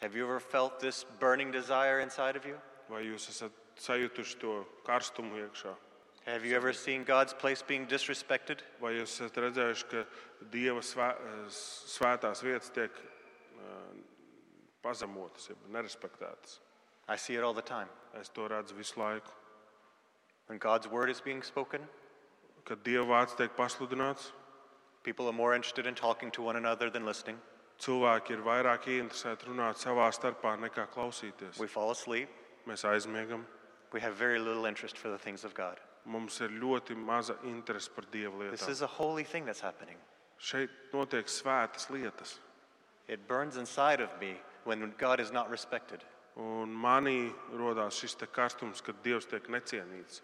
Have 0.00 0.14
you 0.14 0.25
ever 0.25 0.40
felt 0.40 0.80
this 0.80 1.04
burning 1.20 1.50
desire 1.50 2.00
inside 2.00 2.37
of 2.37 2.44
you? 2.44 2.56
Vai 2.88 3.04
jūs 3.04 3.28
esat 3.32 3.52
sajutuši 3.80 4.40
to 4.40 4.64
karstumu 4.84 5.40
iekšā? 5.40 5.73
Have 6.26 6.45
you 6.45 6.57
ever 6.57 6.73
seen 6.73 7.04
God's 7.04 7.35
place 7.35 7.62
being 7.62 7.87
disrespected? 7.87 8.62
Vai 8.81 8.95
jūs 8.95 9.19
esat 9.21 9.37
redzējuši, 9.45 9.88
ka 9.90 10.04
Dieva 10.50 10.81
svē, 10.81 11.11
eh, 11.12 11.49
svētās 11.52 12.40
vietas 12.43 12.71
tiek 12.73 12.90
ā, 12.90 13.75
pazemotas, 14.83 15.50
jeb 15.50 15.59
nerespektētas? 15.71 16.61
I 17.09 17.16
see 17.16 17.35
it 17.35 17.43
all 17.43 17.52
the 17.52 17.62
time. 17.62 17.88
Es 18.19 18.28
to 18.31 18.49
redzu 18.49 18.73
visu 18.73 18.97
laiku. 18.97 19.28
When 20.47 20.59
God's 20.59 20.88
word 20.88 21.11
is 21.11 21.21
being 21.21 21.43
spoken, 21.43 21.87
Kad 22.64 22.83
Dieva 22.83 23.04
vārds 23.04 23.37
tiek 23.37 23.54
pasludināts, 23.54 24.31
people 25.02 25.26
are 25.28 25.33
more 25.33 25.54
interested 25.54 25.87
in 25.87 25.95
talking 25.95 26.31
to 26.31 26.40
one 26.40 26.57
another 26.57 26.88
than 26.88 27.04
listening. 27.04 27.38
cilvēki 27.78 28.31
ir 28.31 28.38
vairāk 28.38 28.87
ieinteresēti 28.87 29.50
runāt 29.50 29.76
savā 29.76 30.09
starpā 30.14 30.57
nekā 30.59 30.87
klausīties. 30.88 31.59
We 31.59 31.66
fall 31.66 31.90
asleep. 31.90 32.28
Mēs 32.66 32.85
aizmiegam, 32.85 33.45
We 33.93 34.00
have 34.00 34.14
very 34.16 34.40
little 34.40 34.66
interest 34.66 34.97
for 34.99 35.09
the 35.09 35.19
things 35.19 35.45
of 35.45 35.54
God. 35.54 35.78
Mums 36.04 36.40
ir 36.40 36.50
ļoti 36.50 36.96
maza 36.96 37.37
interese 37.44 37.90
par 37.94 38.04
Dieva 38.12 38.50
This 38.50 38.62
lietām. 38.62 38.70
is 38.70 38.82
a 38.82 38.87
holy 38.87 39.25
thing 39.25 39.44
that's 39.46 39.61
happening. 39.61 39.96
Šeit 40.38 40.70
notiek 40.92 41.26
svētas 41.26 41.88
lietas, 41.90 42.38
It 43.08 43.26
burns 43.28 43.56
inside 43.56 44.00
of 44.00 44.11
me 44.20 44.37
when 44.64 44.94
God 44.99 45.20
is 45.20 45.30
not 45.30 45.50
respected. 45.50 46.02
un 46.37 46.68
manī 46.75 47.32
radās 47.52 47.92
šis 48.00 48.16
te 48.18 48.26
karstums, 48.26 48.82
kad 48.82 48.96
Dievs 49.04 49.26
tiek 49.26 49.46
necienīts. 49.49 50.20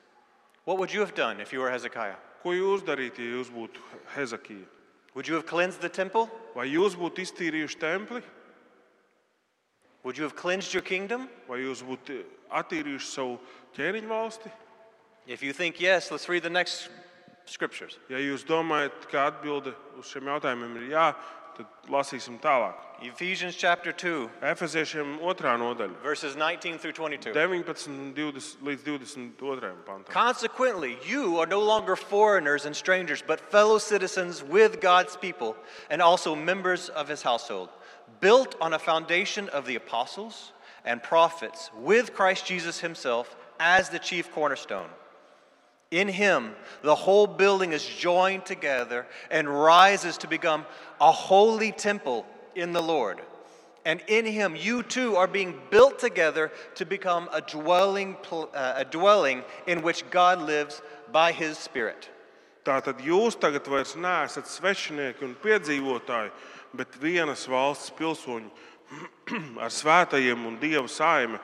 What 0.64 0.78
would 0.78 0.92
you 0.92 1.00
have 1.00 1.14
done 1.14 1.40
if 1.40 1.52
you 1.52 1.60
were 1.60 1.70
Hezekiah? 1.70 2.16
Ko 2.42 2.50
jūs 2.50 2.82
darītu, 2.82 3.18
ja 3.20 3.36
jūs 3.38 3.50
būtu 3.50 3.78
Hezakija? 4.16 4.66
Would 5.14 5.28
you 5.28 5.34
have 5.34 5.46
cleansed 5.46 5.80
the 5.80 5.88
temple? 5.88 6.28
Vai 6.54 6.66
jūs 6.68 6.94
būtu 6.96 7.20
iztīrījuši 7.24 7.78
templi, 7.78 8.22
Would 10.02 10.16
you 10.16 10.24
have 10.24 10.34
cleansed 10.34 10.72
your 10.72 10.82
kingdom? 10.82 11.28
vai 11.48 11.58
jūs 11.60 11.82
būtu 11.84 12.24
attīrījuši 12.50 13.06
savu 13.06 13.38
ķēniņu 13.76 14.08
valsti? 14.08 14.50
If 15.26 15.42
you 15.42 15.52
think 15.52 15.80
yes, 15.80 16.10
let's 16.10 16.28
read 16.28 16.42
the 16.42 16.50
next 16.50 16.88
scriptures. 17.46 17.98
Ja 18.08 18.18
jūs 18.18 18.44
domājat, 18.46 19.06
ka 19.10 19.28
atbilde 19.30 19.74
uz 19.98 20.08
šiem 20.10 20.30
jautājumiem 20.30 20.76
ir 20.80 20.92
jā, 20.94 21.10
tad 21.56 21.90
lasīsim 21.92 22.38
tālāk. 22.40 22.78
Ephesians 23.02 23.56
chapter 23.56 23.92
2, 23.92 24.28
Efeziešiem 24.42 25.18
nodaļa, 25.20 26.02
verses 26.02 26.36
19 26.36 26.78
through 26.78 26.92
22. 26.92 27.32
19 27.32 28.12
20, 28.14 28.58
līdz 28.62 28.84
22 28.84 29.72
pantam. 29.86 30.08
Consequently, 30.08 30.98
you 31.06 31.38
are 31.38 31.46
no 31.46 31.60
longer 31.60 31.96
foreigners 31.96 32.66
and 32.66 32.76
strangers, 32.76 33.22
but 33.26 33.40
fellow 33.50 33.78
citizens 33.78 34.42
with 34.44 34.80
God's 34.80 35.16
people 35.16 35.56
and 35.90 36.02
also 36.02 36.34
members 36.34 36.88
of 36.90 37.08
his 37.08 37.22
household, 37.22 37.70
built 38.20 38.54
on 38.60 38.74
a 38.74 38.78
foundation 38.78 39.48
of 39.48 39.64
the 39.66 39.76
apostles 39.76 40.52
and 40.84 41.02
prophets, 41.02 41.70
with 41.78 42.14
Christ 42.14 42.46
Jesus 42.46 42.80
himself 42.80 43.36
as 43.58 43.88
the 43.88 43.98
chief 43.98 44.30
cornerstone. 44.32 44.88
In 45.90 46.06
him, 46.06 46.54
the 46.82 46.94
whole 46.94 47.26
building 47.26 47.72
is 47.72 47.84
joined 47.84 48.46
together 48.46 49.06
and 49.30 49.48
rises 49.48 50.18
to 50.18 50.28
become 50.28 50.64
a 51.00 51.10
holy 51.10 51.72
temple 51.72 52.26
in 52.54 52.72
the 52.72 52.82
Lord. 52.82 53.20
And 53.84 54.00
in 54.06 54.24
him, 54.26 54.54
you 54.54 54.82
too 54.82 55.16
are 55.16 55.26
being 55.26 55.58
built 55.70 55.98
together 55.98 56.52
to 56.76 56.84
become 56.84 57.28
a 57.32 57.40
dwelling, 57.40 58.16
uh, 58.30 58.74
a 58.76 58.84
dwelling 58.84 59.42
in 59.66 59.82
which 59.82 60.08
God 60.10 60.42
lives 60.42 60.82
by 61.10 61.32
his 61.32 61.58
Spirit. 61.58 62.08
Tātad 62.62 63.00
jūs 63.00 63.38
tagad 63.40 63.64
vairs 63.64 63.96
neesat 63.96 64.44
svešinieki 64.44 65.24
un 65.24 65.32
piedzīvotāji, 65.40 66.28
bet 66.76 66.98
vienas 67.00 67.46
valsts 67.48 67.88
pilsoņi 67.96 68.50
ar 69.64 69.72
svētajiem 69.72 70.44
un 70.44 70.58
dieva 70.60 70.84
saime. 70.86 71.40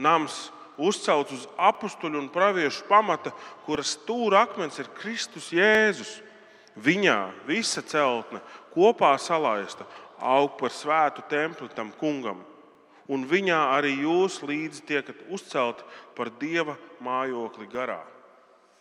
Nams 0.00 0.46
uzcelts 0.78 1.32
uz 1.32 1.44
apstuļu 1.56 2.20
un 2.20 2.30
praviešu 2.32 2.86
pamata, 2.88 3.32
kuras 3.66 3.96
stūra 3.96 4.44
akmens 4.46 4.78
ir 4.80 4.90
Kristus 4.98 5.50
Jēzus. 5.54 6.20
Viņā 6.76 7.30
visa 7.48 7.80
celtne 7.80 8.42
kopā 8.74 9.14
salaista 9.16 9.86
aug 10.20 10.58
par 10.60 10.72
svētu 10.72 11.24
templi 11.30 11.68
tam 11.72 11.92
kungam. 12.00 12.42
Un 13.08 13.22
viņā 13.28 13.58
arī 13.76 13.94
jūs 14.02 14.40
līdzi 14.42 14.82
tiekat 14.88 15.22
uzcelti 15.30 15.86
par 16.16 16.28
dieva 16.40 16.74
mājokli 17.00 17.68
garā. 17.70 18.02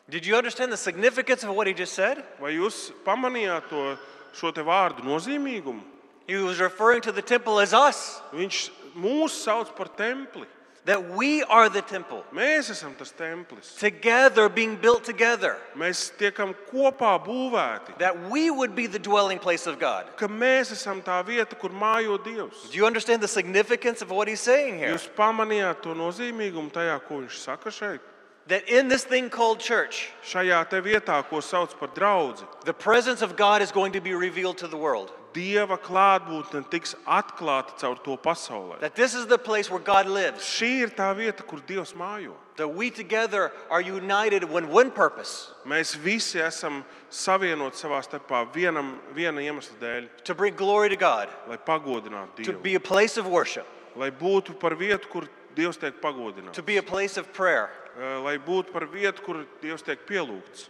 Did 0.10 0.25
you 0.25 0.36
understand 0.36 0.72
the 0.72 0.78
significance 0.78 1.44
of 1.44 1.56
what 1.56 1.68
he 1.68 1.74
just 1.74 1.94
said? 1.94 2.22
Vai 2.42 2.56
jūs 2.58 2.92
pamanījāt 3.06 3.70
to, 3.70 3.96
šo 4.38 4.52
te 4.54 4.62
vārdu 4.66 5.06
nozīmīgumu? 5.06 5.82
He 6.28 6.36
was 6.38 6.60
referring 6.60 7.02
to 7.02 7.12
the 7.12 7.22
temple 7.22 7.60
as 7.62 7.74
us, 7.74 8.22
Viņš 8.34 8.70
mūs 8.98 9.38
sauc 9.46 9.75
par 9.78 9.90
templi. 9.94 10.48
That 10.86 11.01
we 11.15 11.42
are 11.44 11.68
the 11.68 11.82
temple, 11.82 12.24
Mēs 12.32 12.70
esam 12.70 12.96
tas 12.96 13.12
templis. 13.12 13.75
together 13.80 14.48
being 14.50 14.75
built 14.75 15.04
together, 15.04 15.58
Mēs 15.75 16.12
tiekam 16.18 16.54
kopā 16.72 17.18
būvēti. 17.25 17.98
that 17.98 18.15
we 18.30 18.51
would 18.51 18.75
be 18.75 18.86
the 18.88 19.00
dwelling 19.00 19.39
place 19.39 19.65
of 19.68 19.80
God. 19.80 20.06
Ka 20.15 20.27
mēs 20.27 20.72
esam 20.72 21.01
tā 21.01 21.24
vieta, 21.25 21.58
kur 21.58 21.70
mājo 21.72 22.18
Dievs. 22.24 22.70
Do 22.72 22.77
you 22.77 22.86
understand 22.86 23.22
the 23.22 23.27
significance 23.27 24.01
of 24.01 24.12
what 24.12 24.27
he's 24.27 24.42
saying 24.42 24.77
here? 24.77 24.94
Jūs 24.94 25.10
pamanījāt 25.18 25.82
to 25.82 25.89
nozīmīgumu 25.96 26.72
tajā, 26.72 27.00
ko 27.08 27.22
viņš 27.22 27.38
saka 27.39 27.70
šeit. 27.72 28.01
That 28.48 28.70
in 28.70 28.88
this 28.90 29.04
thing 29.04 29.30
called 29.32 29.60
church, 29.60 30.12
Šajā 30.24 30.70
te 30.70 30.80
vietā, 30.82 31.24
ko 31.28 31.38
sauc 31.38 31.80
par 31.80 31.88
draugu, 31.88 32.46
the 32.64 32.74
presence 32.74 33.24
of 33.24 33.36
God 33.36 33.64
is 33.64 33.72
going 33.72 33.94
to 33.94 34.02
be 34.02 34.14
revealed 34.14 34.60
to 34.60 34.68
the 34.68 34.78
world. 34.78 35.12
Dieva 35.34 35.78
klātbūtne 35.78 36.64
tiks 36.70 36.96
atklāta 37.06 37.75
caur 37.78 37.96
to 37.96 38.16
pasaulē. 38.16 38.80
That 38.80 38.96
this 38.96 39.16
is 39.16 39.25
the 39.25 39.38
place 39.38 39.70
where 39.70 39.82
God 39.82 40.08
lives. 40.08 40.44
Šī 40.44 40.84
ir 40.84 40.90
tā 40.96 41.10
vieta, 41.18 41.46
kur 41.46 41.60
Dievs 41.60 41.94
mājo. 41.94 42.34
That 42.56 42.70
we 42.70 42.90
together 42.90 43.52
are 43.70 43.82
united 43.82 44.44
in 44.44 44.70
one 44.70 44.92
purpose 44.92 45.52
Mēs 45.66 45.96
visi 45.98 46.40
esam 46.40 46.86
savienoti 47.12 47.82
savā 47.82 48.00
starpā 48.06 48.46
vienam, 48.54 49.00
viena 49.14 49.42
iemesla 49.42 49.75
dēļ, 49.82 50.08
to 50.24 50.36
bring 50.36 50.56
glory 50.56 50.90
to 50.90 50.96
God, 50.96 51.28
lai 51.50 51.58
pagodinātu 51.58 52.46
to 52.46 52.54
Dievu. 52.54 52.64
be 52.64 52.75
a 52.75 52.80
place 52.80 53.18
of 53.18 53.25
worship, 53.28 53.66
Lai 53.96 54.12
būtu 54.12 54.60
par 54.60 54.75
vietu, 54.75 55.10
kur 55.10 55.28
Dievs 55.56 55.78
tiek 55.80 56.02
pagodināts. 56.02 56.54
to 56.54 56.62
be 56.64 56.78
a 56.78 56.84
place 56.84 57.18
of 57.18 57.32
prayer. 57.34 57.70
Eh, 57.98 58.18
Lai 58.24 58.38
būtu 58.38 58.72
par 58.74 58.86
vietu, 58.88 59.24
kur 59.24 59.46
Dievs 59.62 59.82
tiek 59.84 60.06
pielūgts. 60.06 60.68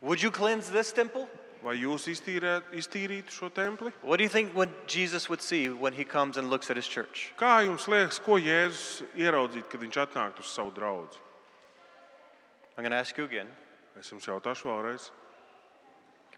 Would 0.00 0.22
you 0.22 0.30
cleanse 0.30 0.70
this 0.70 0.92
temple? 0.92 1.28
Vai 1.62 1.74
jūs 1.80 2.06
iztīrē, 2.06 2.62
iztīrītu 2.70 3.32
šo 3.32 3.48
templi? 3.50 3.92
What 4.02 4.18
do 4.18 4.22
you 4.22 4.28
think 4.28 4.52
when 4.54 4.72
Jesus 4.86 5.28
would 5.28 5.42
see 5.42 5.68
when 5.68 5.92
he 5.94 6.04
comes 6.04 6.36
and 6.36 6.48
looks 6.50 6.70
at 6.70 6.76
his 6.76 6.86
church? 6.86 7.32
Kā 7.36 7.66
jums 7.66 7.88
liekas, 7.88 8.20
ko 8.22 8.36
Jēzus 8.38 9.02
ieraudzītu, 9.16 9.68
kad 9.68 9.80
viņš 9.80 9.98
atnāktu 10.06 10.44
uz 10.44 10.46
savu 10.52 10.70
draugu? 10.70 11.16
I'm 12.76 12.84
going 12.84 12.90
to 12.92 12.96
ask 12.96 13.16
you 13.18 13.24
again. 13.24 13.48
Es 13.98 14.10
jums 14.12 14.26
jautāšu 14.26 14.68
vēlreiz. 14.68 15.10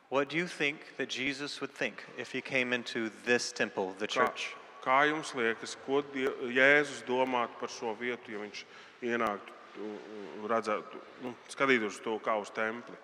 What 0.09 0.31
do 0.31 0.39
you 0.39 0.47
think 0.47 0.97
that 0.97 1.11
Jesus 1.11 1.61
would 1.61 1.75
think 1.75 2.05
if 2.17 2.33
he 2.33 2.41
came 2.41 2.73
into 2.73 3.11
this 3.27 3.53
temple, 3.53 3.95
the 3.99 4.07
church? 4.07 4.55
Kā 4.85 5.09
jums 5.09 5.35
liekas, 5.35 5.77
ko 5.87 6.03
Die- 6.03 6.31
Jēzus 6.55 7.05
domātu 7.07 7.59
par 7.61 7.69
šo 7.69 7.95
vietu, 7.99 8.33
ja 8.33 8.39
viņš 8.39 8.65
ienāktu 9.03 9.53
un 9.79 10.49
redzētu, 10.49 11.01
nu, 11.23 11.35
skatītos 11.49 11.99
uz 11.99 12.01
to 12.01 12.19
kā 12.19 12.41
uz 12.41 12.51
templi? 12.51 12.97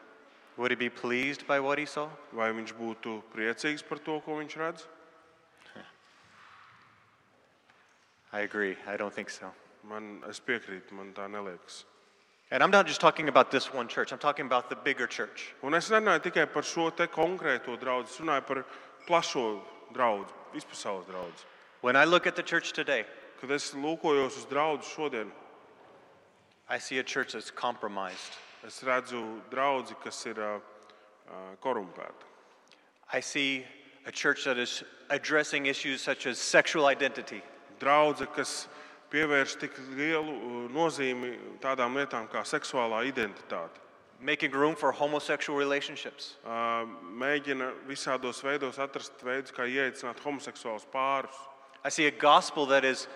Would 0.56 0.70
he 0.70 0.76
be 0.76 0.88
pleased 0.88 1.46
by 1.46 1.58
what 1.60 1.78
he 1.78 1.86
saw? 1.86 2.08
Vai 2.32 2.52
viņš 2.52 2.74
būtu 2.78 3.22
priecīgs 3.34 3.82
par 3.82 3.98
to, 3.98 4.20
ko 4.20 4.38
viņš 4.38 4.56
redz? 4.56 4.86
I 8.32 8.40
agree. 8.40 8.76
I 8.86 8.96
don't 8.96 9.14
think 9.14 9.30
so. 9.30 9.52
Man, 9.84 10.22
es 10.28 10.40
piekrītu, 10.40 10.92
man 10.92 11.12
tā 11.14 11.28
neliekas. 11.30 11.84
And 12.50 12.62
I'm 12.62 12.70
not 12.70 12.86
just 12.86 13.00
talking 13.00 13.28
about 13.28 13.50
this 13.50 13.72
one 13.72 13.88
church, 13.88 14.12
I'm 14.12 14.18
talking 14.18 14.46
about 14.46 14.68
the 14.68 14.76
bigger 14.76 15.06
church. 15.06 15.54
Un 15.62 15.74
es 15.74 15.90
runāju 15.90 16.22
tikai 16.28 16.46
par 16.52 16.62
šo 16.62 16.90
te 16.94 17.06
konkrēto 17.06 17.76
draugu, 17.80 18.06
es 18.06 18.18
runāju 18.20 18.46
par 18.46 18.64
plašo 19.06 19.60
draugu, 19.94 20.26
vispasaules 20.54 21.06
draugu. 21.06 21.46
When 21.84 21.96
I 21.96 22.04
look 22.06 22.26
at 22.26 22.34
the 22.34 22.42
church 22.42 22.72
today, 22.72 23.04
Kad 23.38 23.50
es 23.50 23.74
lūkojos 23.74 24.38
uz 24.40 24.46
draugu 24.48 24.86
šodien, 24.88 25.28
I 26.66 26.78
see 26.78 26.98
a 26.98 27.02
church 27.02 27.34
that's 27.34 27.50
compromised. 27.50 28.38
es 28.66 28.80
redzu 28.80 29.20
draugu, 29.50 29.94
kas 30.02 30.24
ir 30.24 30.40
uh, 30.40 30.56
uh, 31.28 31.34
korumpēta. 31.60 32.24
I 33.12 33.20
see 33.20 33.66
a 34.06 34.10
church 34.10 34.44
that 34.44 34.56
is 34.56 34.82
addressing 35.10 35.66
issues 35.66 36.00
such 36.00 36.26
as 36.26 36.38
sexual 36.38 36.86
identity, 36.86 37.42
Draudzene, 37.78 38.32
kas 38.32 38.66
pievērš 39.12 39.60
tik 39.60 39.76
lielu 39.92 40.32
uh, 40.32 40.68
nozīmi 40.72 41.36
tādām 41.60 42.00
lietām 42.00 42.30
kā 42.32 42.46
seksuālā 42.48 43.04
identitāte, 43.12 43.76
making 44.20 44.52
room 44.52 44.74
for 44.74 44.90
homosexual 44.90 45.58
relationships, 45.58 46.36
Uh, 46.46 46.88
mēģina 47.12 47.74
visādos 47.86 48.40
veidos 48.40 48.78
atrast 48.78 49.20
veidus, 49.20 49.52
kā 49.52 49.68
ieicināt 49.68 50.24
homoseksuālus 50.24 50.88
pārus. 50.88 51.50
I 51.84 51.90
see 51.90 52.06
a 52.06 52.10
gospel 52.10 52.66
that 52.66 52.84
is 52.84 53.06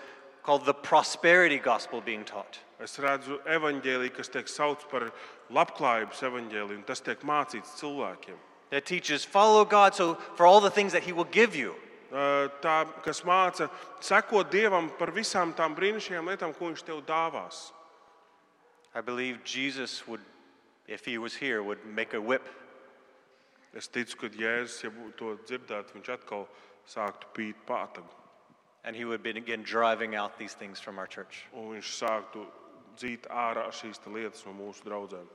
called 0.43 0.65
the 0.65 0.73
prosperity 0.73 1.57
gospel 1.57 2.01
being 2.01 2.23
taught. 2.23 2.59
Es 2.79 2.97
redzu 2.97 3.41
evaņģēliju, 3.43 4.13
kas 4.15 4.29
tiek 4.29 4.47
saukts 4.47 4.85
par 4.89 5.09
labklājības 5.51 6.21
evaņģēliju, 6.29 6.77
un 6.77 6.85
tas 6.87 7.01
tiek 7.01 7.19
mācīts 7.27 7.75
cilvēkiem. 7.81 8.37
that 8.69 8.85
teaches 8.85 9.25
follow 9.25 9.65
God 9.65 9.95
so 9.95 10.13
for 10.35 10.45
all 10.45 10.61
the 10.61 10.69
things 10.69 10.93
that 10.93 11.03
He 11.03 11.11
will 11.11 11.29
give 11.31 11.55
you. 11.55 11.75
eh, 12.11 12.47
tā, 12.61 12.87
kas 13.03 13.21
māca 13.21 13.69
sekot 14.01 14.49
Dievam 14.49 14.89
par 14.97 15.11
visām 15.11 15.53
tām 15.53 15.75
brīnišķīgām 15.75 16.25
lietām, 16.25 16.55
ko 16.57 16.65
Viņš 16.71 16.85
tev 16.85 17.03
dāvās. 17.05 17.71
I 18.95 19.01
believe 19.01 19.43
Jesus 19.43 20.07
would, 20.07 20.21
if 20.87 21.05
he 21.05 21.19
was 21.19 21.35
here, 21.35 21.61
would 21.61 21.85
make 21.85 22.15
a 22.15 22.21
whip 22.21 22.41
Es 23.77 23.87
ticu, 23.87 24.17
ka 24.17 24.29
Jēzus, 24.33 24.79
ja 24.83 24.89
būtu 24.89 25.13
to 25.19 25.35
dzirdētu, 25.45 25.93
viņš 25.97 26.07
atkal 26.15 26.47
sāktu 26.89 27.29
pīt 27.35 27.59
pātagu. 27.67 28.18
And 28.89 28.97
he 28.97 29.05
would 29.05 29.21
begin 29.21 29.61
driving 29.61 30.15
out 30.15 30.39
these 30.39 30.53
things 30.53 30.79
from 30.79 30.97
our 30.97 31.05
church. 31.05 31.45
Un 31.53 31.69
viņš 31.75 31.93
sāktu 31.93 32.41
dzīt 32.97 33.29
ārā 33.29 33.67
šīs 33.69 34.01
te 34.01 34.09
lietas 34.09 34.41
no 34.49 34.55
mūsu 34.57 34.81
draugiem. 34.81 35.29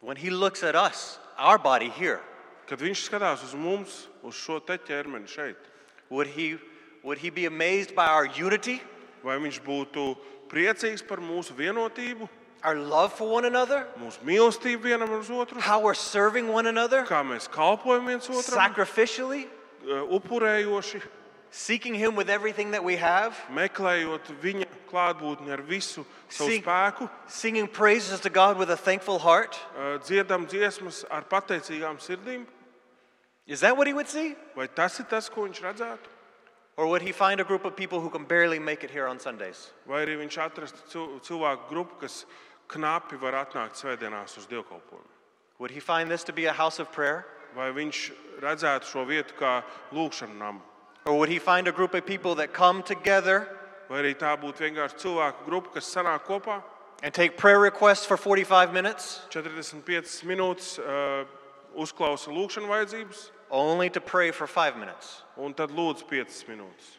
When 0.00 0.16
he 0.16 0.30
looks 0.30 0.62
at 0.64 0.74
us, 0.74 1.18
our 1.36 1.58
body 1.58 1.90
here, 1.90 2.22
Kad 2.68 2.82
viņš 2.84 3.06
skatās 3.08 3.42
uz 3.46 3.54
mums, 3.56 3.92
uz 4.20 4.36
šo 4.36 4.58
te 4.60 4.76
ķermeni 4.76 5.28
šeit, 5.28 5.68
would 6.12 6.28
he, 6.28 6.58
would 7.02 7.16
he 7.16 7.30
be 7.30 7.46
amazed 7.46 7.94
by 7.96 8.04
our 8.12 8.28
unity, 8.28 8.76
vai 9.24 9.38
viņš 9.40 9.62
būtu 9.64 10.04
priecīgs 10.52 11.00
par 11.00 11.22
mūsu 11.24 11.56
vienotību, 11.56 12.28
our 12.62 12.76
love 12.76 13.14
for 13.14 13.28
one 13.28 13.48
another, 13.48 13.86
mūsu 13.96 14.20
mīlestību 14.20 14.84
vienam 14.84 15.14
uz 15.16 15.30
otru, 15.32 15.60
how 15.64 15.80
we're 15.80 15.96
serving 15.96 16.52
one 16.52 16.68
another, 16.68 17.06
kā 17.08 17.22
mēs 17.24 17.48
kalpojam 17.48 18.04
viens 18.12 18.28
otram, 18.28 18.60
sacrificially, 18.60 19.46
eh, 19.88 20.04
upurējoši, 20.18 21.00
seeking 21.50 21.94
him 21.94 22.14
with 22.16 22.28
everything 22.28 22.70
that 22.72 22.82
we 22.84 22.96
have, 22.96 23.34
meklējot 23.50 24.28
viņa 24.42 24.66
klātbūtni 24.90 25.50
ar 25.52 25.62
visu 25.62 26.04
savu 26.28 26.50
Sing- 26.50 26.62
spēku, 26.62 27.10
singing 27.26 27.66
praises 27.68 28.20
to 28.20 28.30
God 28.30 28.56
with 28.58 28.70
a 28.70 28.76
thankful 28.76 29.18
heart? 29.18 29.58
eh, 29.76 29.98
dziedam 29.98 30.46
dziesmas 30.46 31.04
ar 31.10 31.22
pateicīgām 31.22 31.98
sirdīm? 31.98 32.46
Is 33.46 33.60
that 33.60 33.76
what 33.76 33.86
he 33.86 33.94
would 33.94 34.08
see? 34.08 34.36
Vai 34.54 34.66
tas 34.68 34.98
ir 35.00 35.06
tas, 35.06 35.28
ko 35.28 35.42
viņš 35.48 35.60
redzētu? 35.62 36.06
Or 36.76 36.86
would 36.86 37.02
he 37.02 37.12
find 37.12 37.40
a 37.40 37.44
group 37.44 37.64
of 37.64 37.74
people 37.74 37.98
who 38.00 38.08
can 38.10 38.24
barely 38.24 38.58
make 38.58 38.84
it 38.84 38.90
here 38.90 39.06
on 39.08 39.18
Sundays? 39.18 39.72
Vai 39.86 40.04
arī 40.06 40.16
viņš 40.18 40.36
atrastu 40.38 40.78
cil- 40.88 41.20
cilvēku 41.20 41.68
grupu, 41.68 41.98
kas 42.00 42.24
knapi 42.68 43.16
var 43.18 43.32
atnākt 43.46 43.74
svētdienās 43.80 44.36
uz 44.36 44.46
dievkalpojumu? 44.46 45.08
Would 45.58 45.72
he 45.72 45.80
find 45.80 46.08
this 46.10 46.22
to 46.24 46.32
be 46.32 46.44
a 46.46 46.52
house 46.52 46.78
of 46.78 46.92
prayer? 46.92 47.24
Vai 47.56 47.72
viņš 47.72 48.12
redzētu 48.40 48.84
šo 48.84 49.06
vietu 49.08 49.32
kā 49.40 49.64
lūkšanu 49.92 50.36
namu? 50.38 50.60
Or 51.08 51.16
would 51.16 51.30
he 51.30 51.38
find 51.38 51.66
a 51.66 51.72
group 51.72 51.94
of 51.94 52.04
people 52.04 52.34
that 52.34 52.52
come 52.52 52.82
together 52.82 53.48
Vai 53.88 54.02
arī 54.02 54.10
tā 54.12 54.34
būtu 54.36 54.60
vienkārši 54.66 54.98
cilvēku 55.00 55.46
grupa, 55.46 55.70
kas 55.78 55.88
sanāk 55.88 56.26
kopā 56.28 56.60
and 57.02 57.14
take 57.14 57.38
prayer 57.38 57.58
requests 57.58 58.04
for 58.04 58.18
45 58.18 58.74
minutes 58.74 59.22
45 59.32 60.28
minūtes, 60.28 60.76
uh, 60.76 61.24
uzklausa 61.72 62.28
lūkšanu 62.28 62.68
vajadzības, 62.68 63.30
only 63.50 63.88
to 63.88 64.00
pray 64.00 64.30
for 64.30 64.46
five 64.46 64.76
minutes? 64.76 65.22
un 65.38 65.54
tad 65.54 65.70
lūdz 65.70 66.04
5 66.04 66.44
minūtes. 66.50 66.98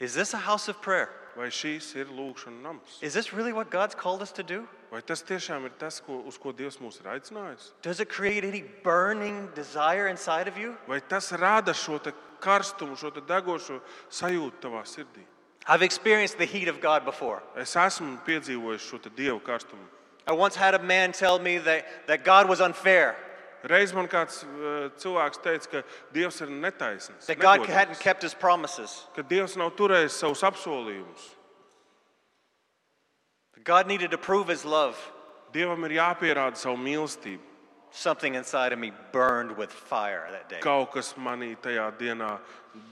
Is 0.00 0.14
this 0.14 0.34
a 0.34 0.38
house 0.38 0.66
of 0.66 0.82
prayer? 0.82 1.10
Vai 1.36 1.46
šīs 1.54 1.94
ir 1.94 2.10
lūkšana 2.10 2.58
nams? 2.64 2.98
Is 3.00 3.14
this 3.14 3.32
really 3.32 3.52
what 3.52 3.70
God's 3.70 3.94
called 3.94 4.22
us 4.22 4.32
to 4.32 4.42
do? 4.42 4.66
Vai 4.90 5.00
tas 5.06 5.22
tiešām 5.22 5.68
ir 5.68 5.76
tas, 5.78 6.00
ko, 6.02 6.18
uz 6.26 6.34
ko 6.36 6.50
Dievs 6.50 6.80
mūs 6.82 6.98
ir 6.98 7.06
aicinājis? 7.12 7.70
Does 7.82 8.00
it 8.00 8.08
create 8.08 8.42
any 8.44 8.64
burning 8.82 9.48
desire 9.54 10.08
inside 10.08 10.48
of 10.48 10.58
you? 10.58 10.74
Vai 10.88 10.98
tas 10.98 11.30
rada 11.30 11.70
šo 11.70 12.00
te 12.02 12.10
karstumu, 12.40 12.96
šo 12.96 13.12
degošo 13.14 13.80
sajūtu 14.10 14.62
tavā 14.62 14.82
sirdī? 14.88 15.24
I've 15.66 15.82
experienced 15.82 16.38
the 16.38 16.46
heat 16.46 16.68
of 16.68 16.80
God 16.80 17.04
before. 17.04 17.42
Es 17.56 17.76
esmu 17.76 18.18
piedzīvojis 18.26 18.86
šo 18.90 18.98
dievu 19.08 19.40
karstumu. 19.44 19.84
I 20.26 20.32
once 20.32 20.56
had 20.56 20.74
a 20.74 20.82
man 20.82 21.12
tell 21.12 21.38
me 21.38 21.58
that, 21.58 22.06
that 22.06 22.24
God 22.24 22.48
was 22.48 22.60
unfair, 22.60 23.16
Reiz 23.64 23.92
man 23.92 24.08
kāds 24.08 24.40
uh, 24.40 24.88
cilvēks 24.96 25.40
teica, 25.44 25.68
ka 25.68 25.82
Dievs 26.14 26.40
ir 26.40 26.48
netaisnīgs, 26.48 27.26
that 27.26 27.38
God 27.38 27.66
hadn't 27.66 28.00
kept 28.00 28.22
his 28.22 28.32
promises. 28.32 29.04
ka 29.14 29.22
Dievs 29.22 29.56
nav 29.56 29.74
turējis 29.76 30.16
savus 30.16 30.40
apsolījumus. 30.40 31.36
God 33.62 33.86
needed 33.86 34.10
to 34.12 34.18
prove 34.18 34.48
his 34.48 34.64
love. 34.64 34.96
Dievam 35.52 35.84
ir 35.84 35.98
jāpierāda 35.98 36.56
savu 36.56 36.78
mīlestību. 36.80 37.49
Something 37.92 38.34
inside 38.36 38.72
of 38.72 38.78
me 38.78 38.92
burned 39.12 39.56
with 39.56 39.70
fire 39.70 40.28
that 40.30 40.48
day. 40.48 40.60
Kaut 40.60 40.92
kas 40.92 41.14
manī 41.14 41.56
tajā 41.56 41.92
dienā 41.98 42.38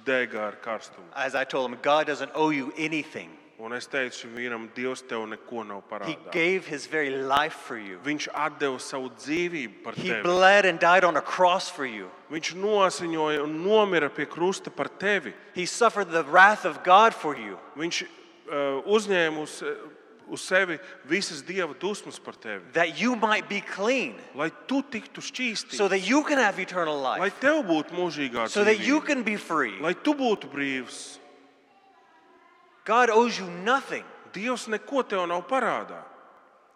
dega 0.05 0.41
ar 0.49 0.57
karstumu. 0.65 1.07
As 1.15 1.35
I 1.35 1.45
told 1.45 1.71
him, 1.71 1.79
God 1.83 2.07
doesn't 2.07 2.33
owe 2.35 2.51
you 2.51 2.73
anything. 2.77 3.31
Un 3.61 3.73
es 3.73 3.89
teicu 3.89 4.15
šim 4.15 4.37
vīram, 4.39 4.69
Dievs 4.75 5.03
tev 5.09 5.25
neko 5.27 5.65
nav 5.67 5.83
He 5.83 6.15
parādījis. 6.15 6.31
gave 6.33 6.67
his 6.67 6.87
very 6.87 7.11
life 7.11 7.55
for 7.55 7.77
you. 7.77 7.99
Viņš 8.05 8.29
deva 8.59 8.79
savu 8.79 9.11
dzīvību 9.11 9.83
par 9.83 9.95
He 9.95 10.11
tevi. 10.11 10.23
bled 10.23 10.65
and 10.65 10.79
died 10.79 11.03
on 11.03 11.17
a 11.17 11.21
cross 11.21 11.69
for 11.69 11.85
you. 11.85 12.09
Viņš 12.31 12.55
nosiņoja 12.55 13.43
un 13.43 13.65
nomira 13.65 14.09
pie 14.15 14.27
krusta 14.27 14.71
par 14.71 14.87
tevi. 14.89 15.33
He 15.55 15.67
suffered 15.67 16.11
the 16.11 16.23
wrath 16.25 16.65
of 16.65 16.85
God 16.85 17.13
for 17.13 17.35
you. 17.37 17.59
Viņš 17.77 18.03
uh, 18.03 18.83
uzņēma 18.87 19.43
uz, 19.43 19.63
uz 20.31 20.41
sevi 20.41 20.79
visas 21.05 21.43
dieva 21.43 21.75
dusmas 21.79 22.19
par 22.19 22.35
tevi. 22.35 22.63
that 22.73 23.01
you 23.01 23.17
might 23.17 23.49
be 23.49 23.61
clean, 23.61 24.15
Lai 24.35 24.51
tu 24.67 24.83
tiktu 24.83 25.21
šķīstīts, 25.21 25.75
so 25.77 25.89
that 25.89 26.01
you 26.01 26.23
can 26.25 26.39
have 26.39 26.59
eternal 26.59 27.01
lai 27.01 27.19
life, 27.19 27.41
tev 27.41 27.65
būtu 27.67 27.91
mūžīgā 27.93 28.49
so 28.49 28.65
that 28.65 28.79
you 28.81 29.01
dzīvība, 29.01 29.07
can 29.07 29.23
be 29.23 29.37
free. 29.37 29.79
lai 29.81 29.93
tu 29.95 30.15
būtu 30.15 30.51
brīvs. 30.51 31.19
God 32.85 33.11
owes 33.11 33.39
you 33.39 33.47
nothing. 33.65 34.05
Dievs 34.33 34.69
neko 34.69 35.03
tev 35.09 35.27
nav 35.29 35.47
parādā. 35.49 36.03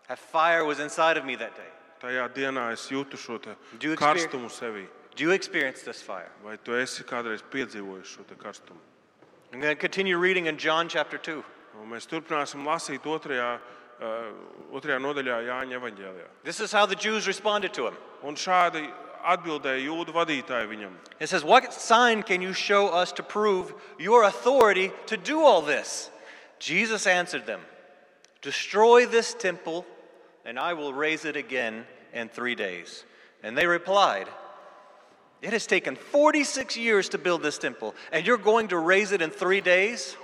That 0.08 0.18
fire 0.18 0.64
was 0.64 0.78
inside 0.80 1.16
of 1.16 1.24
me 1.24 1.36
that 1.36 1.54
day. 1.56 1.68
Tajā 2.02 2.28
dienā 2.34 2.72
es 2.72 2.88
jūtu 2.90 3.16
šo 3.16 3.38
te 3.40 3.54
Do 3.78 3.86
you 3.88 3.92
experience- 3.94 4.26
karstumu 4.26 4.48
sevī. 4.50 4.86
Do 5.14 5.24
you 5.24 5.30
experience 5.30 5.82
this 5.82 6.02
fire? 6.02 6.30
Vai 6.42 6.56
tu 6.56 6.72
esi 6.72 7.04
kādreiz 7.04 7.42
piedzīvojis 7.42 8.04
šo 8.16 8.26
te 8.26 8.34
karstumu? 8.34 8.78
I'm 9.52 9.60
going 9.60 9.74
to 9.76 9.80
continue 9.80 10.16
reading 10.16 10.46
in 10.46 10.56
John 10.56 10.88
chapter 10.88 11.18
2. 11.18 11.44
Un 11.80 11.88
mēs 11.88 12.08
turpināsim 12.10 12.66
lasīt 12.66 13.06
otrajā, 13.08 13.54
uh, 13.56 14.26
otrajā 14.76 14.98
nodaļā 15.00 15.38
Jāņa 15.48 15.78
evanģēlijā. 15.78 16.28
This 16.44 16.60
is 16.60 16.72
how 16.72 16.86
the 16.86 16.96
Jews 16.96 17.26
responded 17.26 17.72
to 17.74 17.86
him. 17.86 17.96
Un 18.22 18.36
šādi 18.36 18.84
atbildēja 19.22 19.86
jūdu 19.86 20.12
vadītāji 20.14 20.68
viņam. 20.68 20.92
It 21.18 21.28
says, 21.28 21.44
What 21.44 21.72
sign 21.72 22.22
can 22.22 22.42
you 22.42 22.52
show 22.52 22.88
us 22.88 23.12
to 23.12 23.22
prove 23.22 23.74
your 23.98 24.24
authority 24.24 24.92
to 25.06 25.16
do 25.16 25.40
all 25.40 25.62
this? 25.62 26.10
Jesus 26.58 27.06
answered 27.06 27.46
them, 27.46 27.60
Destroy 28.42 29.06
this 29.06 29.34
temple, 29.34 29.86
and 30.44 30.58
I 30.58 30.74
will 30.74 30.92
raise 30.92 31.24
it 31.24 31.36
again 31.36 31.84
in 32.12 32.28
three 32.28 32.54
days. 32.54 33.04
And 33.42 33.56
they 33.56 33.66
replied, 33.66 34.28
It 35.40 35.52
has 35.52 35.66
taken 35.66 35.96
46 35.96 36.76
years 36.76 37.08
to 37.10 37.18
build 37.18 37.42
this 37.42 37.58
temple, 37.58 37.94
and 38.12 38.26
you're 38.26 38.36
going 38.36 38.68
to 38.68 38.78
raise 38.78 39.12
it 39.12 39.22
in 39.22 39.30
three 39.30 39.60
days? 39.60 40.16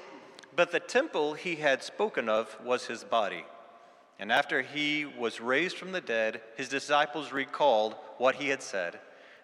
But 0.58 0.72
the 0.72 0.80
temple 0.80 1.34
he 1.34 1.54
had 1.54 1.84
spoken 1.84 2.28
of 2.28 2.58
was 2.64 2.86
his 2.86 3.04
body. 3.04 3.44
And 4.18 4.32
after 4.32 4.60
he 4.60 5.06
was 5.06 5.40
raised 5.40 5.76
from 5.76 5.92
the 5.92 6.00
dead, 6.00 6.40
his 6.56 6.68
disciples 6.68 7.30
recalled 7.30 7.94
what 8.16 8.34
he 8.34 8.48
had 8.48 8.60
said, 8.60 8.98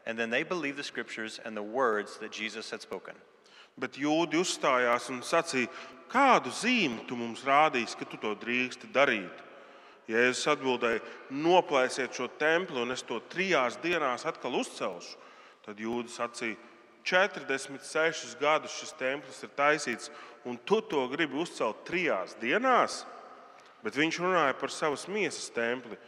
and 0.07 0.19
then 0.19 0.31
they 0.31 0.43
believed 0.43 0.77
the 0.77 0.83
scriptures 0.83 1.39
and 1.45 1.57
the 1.57 1.63
words 1.63 2.19
that 2.19 2.33
Jesus 2.33 2.69
had 2.69 2.83
spoken. 2.83 3.15
Bet 3.79 3.95
jūdi 3.95 4.43
uzstājās 4.43 5.07
un 5.15 5.23
sacīja, 5.23 5.71
kādu 6.11 6.51
zīmi 6.51 7.07
tu 7.07 7.15
mums 7.15 7.47
rādīsi, 7.47 7.95
ka 7.95 8.11
tu 8.11 8.19
to 8.19 8.35
drīksti 8.35 8.91
darīt? 8.91 9.47
Jēzus 10.11 10.51
atbildēja, 10.51 10.99
noplēsiet 11.31 12.11
šo 12.11 12.27
templi, 12.43 12.83
un 12.83 12.91
es 12.91 13.07
to 13.07 13.23
trijās 13.31 13.79
dienās 13.79 14.27
atkal 14.27 14.59
uzcelšu. 14.59 15.15
Tad 15.63 15.79
jūdi 15.79 16.11
sacīja, 16.11 16.59
46 17.05 18.39
gadus 18.41 18.75
šis 18.81 18.95
templis 18.99 19.43
ir 19.45 19.51
taisīts, 19.57 20.11
un 20.45 20.59
tu 20.65 20.81
to 20.81 21.07
gribi 21.13 21.39
uzcelt 21.41 21.85
trijās 21.89 22.37
dienās? 22.41 23.03
Bet 23.85 23.97
viņš 23.97 24.21
runāja 24.23 24.55
par 24.57 24.73
savas 24.73 25.07
miesas 25.09 25.51
templi. 25.53 25.99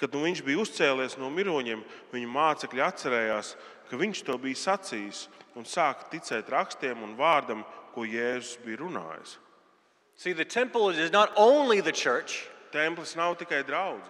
Kad 0.00 0.12
nu 0.12 0.24
viņš 0.24 0.42
bija 0.44 0.60
uzcēlies 0.60 1.14
no 1.20 1.30
miroņiem, 1.30 1.84
viņa 2.12 2.30
mācekļi 2.34 2.82
atcerējās, 2.82 3.54
ka 3.88 4.00
viņš 4.00 4.24
to 4.26 4.36
bija 4.42 4.58
sacījis 4.58 5.28
un 5.54 5.68
sāka 5.68 6.08
ticēt 6.10 6.50
rakstiem 6.50 7.04
un 7.06 7.14
vārdam, 7.16 7.62
ko 7.94 8.02
Jēzus 8.02 8.58
bija 8.64 8.82
runājis. 8.82 9.38
See, 10.16 10.32
the 10.32 10.44
temple 10.44 10.90
is 10.90 11.12
not 11.12 11.30
only 11.36 11.80
the 11.80 11.92
church, 11.92 12.48
Templis 12.74 13.14
nav 13.16 13.36
tikai 13.38 13.62
draugs. 13.62 14.08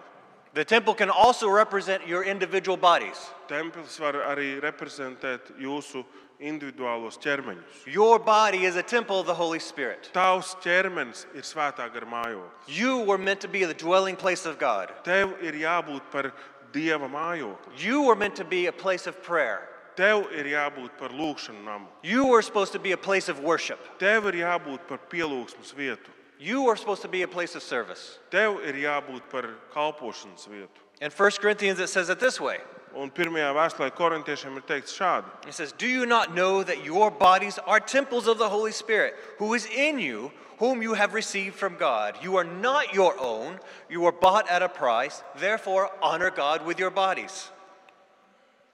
the 0.55 0.65
temple 0.65 0.95
can 0.95 1.09
also 1.09 1.47
represent 1.49 2.07
your 2.07 2.23
individual 2.23 2.77
bodies. 2.77 3.29
Templis 3.47 3.99
var 3.99 4.15
arī 4.15 4.59
reprezentēt 4.63 5.51
jūsu 5.59 6.03
individuālos 6.39 7.17
ķermeņus. 7.21 7.85
Your 7.87 8.19
body 8.19 8.65
is 8.65 8.75
a 8.75 8.83
temple 8.83 9.19
of 9.19 9.27
the 9.27 9.33
Holy 9.33 9.59
Spirit. 9.59 10.09
Tavs 10.13 10.55
ķermenis 10.63 11.25
ir 11.35 11.43
svētā 11.47 11.87
gara 11.93 12.05
mājoklis. 12.05 12.67
You 12.67 12.99
were 12.99 13.17
meant 13.17 13.41
to 13.41 13.47
be 13.47 13.63
the 13.65 13.73
dwelling 13.73 14.15
place 14.15 14.45
of 14.45 14.59
God. 14.59 14.91
Tev 15.03 15.35
ir 15.41 15.53
jābūt 15.53 16.11
par 16.11 16.33
dieva 16.73 17.09
mājokli. 17.09 17.79
You 17.79 18.03
were 18.03 18.15
meant 18.15 18.35
to 18.35 18.43
be 18.43 18.67
a 18.67 18.73
place 18.73 19.07
of 19.07 19.21
prayer. 19.23 19.69
Tev 19.95 20.27
ir 20.35 20.51
jābūt 20.51 20.97
par 20.99 21.09
lūgšanu 21.15 21.63
namu. 21.63 21.87
You 22.03 22.25
were 22.27 22.41
supposed 22.41 22.73
to 22.73 22.79
be 22.79 22.91
a 22.91 22.97
place 22.97 23.29
of 23.29 23.39
worship. 23.39 23.79
Tev 23.99 24.27
ir 24.27 24.41
jābūt 24.43 24.87
par 24.89 24.99
pielūgsmes 25.09 25.73
vietu. 25.73 26.11
You 26.37 26.63
were 26.63 26.75
supposed 26.75 27.01
to 27.03 27.07
be 27.07 27.21
a 27.21 27.27
place 27.27 27.55
of 27.55 27.63
service. 27.63 28.19
Tev 28.29 28.59
ir 28.67 28.75
jābūt 28.75 29.29
par 29.31 29.53
kalpošanas 29.73 30.49
vietu. 30.51 30.83
In 30.99 31.11
1 31.11 31.31
Corinthians, 31.41 31.79
it 31.79 31.87
says 31.87 32.09
it 32.09 32.19
this 32.19 32.41
way 32.41 32.59
Un 32.95 33.09
pirmajā 33.11 33.49
vēstulē 33.51 33.89
korintiešiem 33.91 34.55
ir 34.55 34.63
teikts 34.63 34.95
šādi: 34.95 35.27
It 35.47 35.53
says, 35.53 35.73
Do 35.73 35.87
you 35.87 36.05
not 36.05 36.33
know 36.33 36.63
that 36.63 36.85
your 36.85 37.11
bodies 37.11 37.59
are 37.67 37.79
temples 37.79 38.27
of 38.27 38.37
the 38.37 38.47
Holy 38.47 38.71
Spirit, 38.71 39.15
who 39.37 39.53
is 39.53 39.65
in 39.65 39.99
you, 39.99 40.31
whom 40.59 40.81
you 40.81 40.93
have 40.93 41.13
received 41.13 41.55
from 41.55 41.75
God? 41.75 42.15
You 42.23 42.37
are 42.37 42.45
not 42.45 42.93
your 42.93 43.19
own, 43.19 43.59
you 43.89 43.99
were 43.99 44.13
bought 44.13 44.49
at 44.49 44.63
a 44.63 44.69
price. 44.69 45.23
Therefore, 45.35 45.91
honor 46.01 46.31
God 46.31 46.65
with 46.65 46.79
your 46.79 46.89
bodies. 46.91 47.51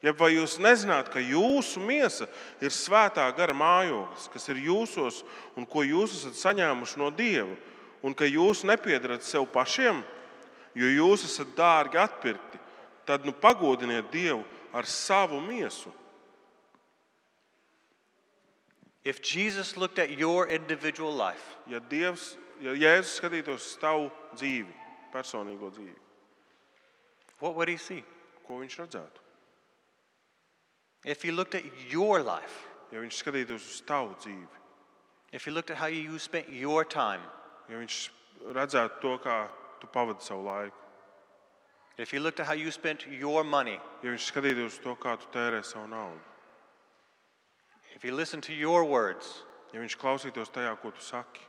Ja 0.01 0.13
vai 0.17 0.31
jūs 0.33 0.57
nezināt, 0.57 1.11
ka 1.13 1.21
jūsu 1.21 1.81
miesa 1.81 2.25
ir 2.61 2.73
svētā 2.73 3.27
gara 3.37 3.53
mājoklis, 3.53 4.29
kas 4.33 4.49
ir 4.49 4.61
jūsos 4.65 5.21
un 5.53 5.65
ko 5.69 5.83
jūs 5.85 6.15
esat 6.17 6.39
saņēmuši 6.39 6.97
no 6.97 7.11
Dieva, 7.13 7.53
un 8.01 8.15
ka 8.17 8.25
jūs 8.25 8.63
nepiedarat 8.65 9.21
sev 9.21 9.45
pašiem, 9.53 10.01
jo 10.73 10.89
jūs 10.89 11.27
esat 11.29 11.53
dārgi 11.57 12.01
atpirkti, 12.01 12.60
tad 13.05 13.25
nu 13.25 13.33
pagodiniet 13.33 14.11
Dievu 14.11 14.43
ar 14.73 14.85
savu 14.85 15.41
miesu. 15.41 15.91
If 19.03 19.21
Jesus 19.21 19.77
looked 19.77 19.97
at 19.99 20.11
your 20.11 20.47
individual 20.47 21.11
life, 21.11 21.57
Ja 21.67 21.79
Dievs, 21.79 22.37
ja 22.61 22.73
Jēzus 22.73 23.17
skatītos 23.17 23.65
uz 23.65 23.77
tavu 23.81 24.09
dzīvi, 24.35 24.73
personīgo 25.13 25.71
dzīvi, 25.73 25.97
what 27.39 27.55
would 27.55 27.69
he 27.69 27.77
see? 27.77 28.03
ko 28.45 28.59
viņš 28.59 28.77
redzētu? 28.81 29.21
If 31.05 31.23
he 31.23 31.31
looked 31.31 31.55
at 31.55 31.65
your 31.89 32.21
life, 32.21 32.67
Ja 32.91 32.99
viņš 32.99 33.21
skatītos 33.23 33.63
uz 33.63 33.81
tavu 33.87 34.13
dzīvi, 34.19 34.59
if 35.31 35.45
he 35.45 35.51
looked 35.51 35.71
at 35.71 35.77
how 35.77 35.87
you 35.87 36.19
spent 36.19 36.49
your 36.49 36.83
time, 36.83 37.23
ja 37.69 37.79
viņš 37.79 37.97
redzētu 38.51 38.99
to, 39.01 39.13
kā 39.23 39.37
tu 39.79 39.87
pavadi 39.87 40.25
savu 40.27 40.43
laiku, 40.49 40.80
if 41.97 42.11
he 42.11 42.19
looked 42.19 42.39
at 42.39 42.45
how 42.45 42.53
you 42.53 42.71
spent 42.71 43.05
your 43.07 43.43
money, 43.43 43.79
ja 44.03 44.11
viņš 44.11 44.27
skatītos 44.31 44.75
uz 44.75 44.79
to, 44.83 44.95
kā 44.95 45.17
tu 45.19 45.27
tērē 45.33 45.61
savu 45.63 45.87
naudu, 45.91 46.19
if 47.95 48.03
he 48.03 48.11
listened 48.11 48.43
to 48.43 48.53
your 48.53 48.83
words, 48.83 49.43
ja 49.73 49.79
viņš 49.79 49.97
klausītos 49.97 50.51
tajā, 50.51 50.73
ko 50.81 50.91
tu 50.91 51.01
saki, 51.01 51.41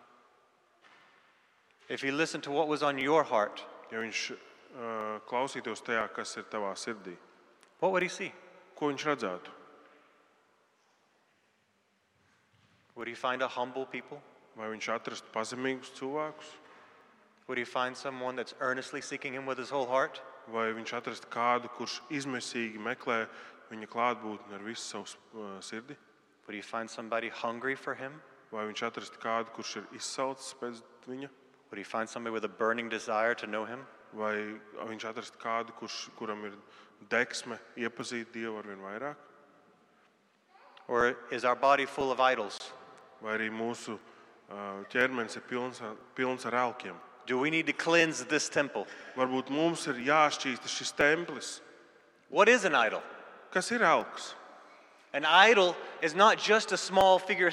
if 1.89 2.03
he 2.03 2.11
listened 2.11 2.43
to 2.43 2.51
what 2.51 2.69
was 2.69 2.83
on 2.83 2.99
your 2.99 3.25
heart, 3.25 3.65
ja 3.91 4.03
viņš 4.03 4.31
uh, 4.33 5.21
klausītos 5.29 5.85
tajā, 5.85 6.09
kas 6.15 6.37
ir 6.37 6.49
tavā 6.51 6.75
sirdī, 6.77 7.17
what 7.81 7.93
would 7.93 8.03
he 8.03 8.09
see? 8.09 8.33
ko 8.75 8.89
viņš 8.91 9.05
redzētu? 9.07 9.51
Would 12.97 13.09
he 13.09 13.15
find 13.15 13.43
a 13.43 13.49
humble 13.49 13.87
people? 13.87 14.19
Vai 14.59 14.67
viņš 14.69 14.89
atrastu 14.93 15.31
pazemīgus 15.33 15.95
cilvēkus, 15.97 16.51
Would 17.49 17.59
he 17.59 17.65
find 17.65 17.97
someone 17.97 18.37
that's 18.37 18.55
earnestly 18.61 19.01
seeking 19.01 19.35
him 19.35 19.47
with 19.47 19.59
his 19.59 19.69
whole 19.69 19.87
heart? 19.87 20.21
Vai 20.49 20.73
viņš 20.75 20.93
atrastu 20.99 21.29
kādu, 21.31 21.69
kurš 21.77 22.01
izmisīgi 22.11 22.79
meklē 22.83 23.27
viņa 23.71 23.87
klātbūtni 23.89 24.55
ar 24.57 24.65
visu 24.67 24.83
savu 24.83 25.07
uh, 25.07 25.61
sirdi, 25.61 25.97
Would 26.47 26.57
he 26.57 26.63
find 26.63 26.91
somebody 26.91 27.29
hungry 27.31 27.77
for 27.77 27.95
him? 27.95 28.21
vai 28.53 28.67
viņš 28.67 28.83
atrastu 28.89 29.19
kādu, 29.23 29.53
kurš 29.55 29.77
ir 29.77 29.85
izsalcis 29.97 30.55
pēc 30.61 30.83
viņa, 31.07 31.29
Would 31.71 31.79
he 31.79 31.85
find 31.85 32.09
somebody 32.09 32.35
with 32.35 32.45
a 32.45 32.49
burning 32.49 32.91
desire 32.91 33.35
to 33.35 33.47
know 33.47 33.65
him? 33.65 33.87
vai 34.13 34.35
viņš 34.91 35.05
atrastu 35.09 35.39
kādu, 35.41 35.73
kurš, 35.79 36.11
kuram 36.19 36.45
ir 36.45 36.53
deksme 37.09 37.57
iepazīt 37.81 38.33
Dievu 38.35 38.59
ar 38.59 38.67
vien 38.69 38.83
vairāk, 38.85 39.17
Or 40.89 41.15
is 41.31 41.45
our 41.45 41.55
body 41.57 41.87
full 41.87 42.11
of 42.11 42.21
idols? 42.21 42.59
vai 43.23 43.37
arī 43.39 43.49
mūsu 43.55 43.95
uh, 43.95 44.83
ķermenis 44.91 45.37
ir 45.39 45.45
pilns, 45.47 45.79
pilns 46.15 46.45
ar 46.45 46.57
elkiem. 46.59 46.97
Do 47.27 47.39
we 47.39 47.51
need 47.51 47.67
to 47.67 47.73
cleanse 47.73 48.25
this 48.25 48.49
temple? 48.49 48.87
Varbūt 49.17 49.51
mums 49.51 49.87
ir 49.87 49.95
jāšķīsta 49.95 50.69
šis 50.69 50.93
templis. 50.99 51.61
What 52.31 52.49
is 52.49 52.65
an 52.65 52.75
idol? 52.75 53.03
Kas 53.53 53.71
ir 53.71 53.83
elks? 53.83 54.35
An 55.13 55.25
idol 55.25 55.77
is 56.01 56.15
not 56.15 56.39
just 56.39 56.73
a 56.73 56.77
small 56.77 57.19
figure, 57.19 57.53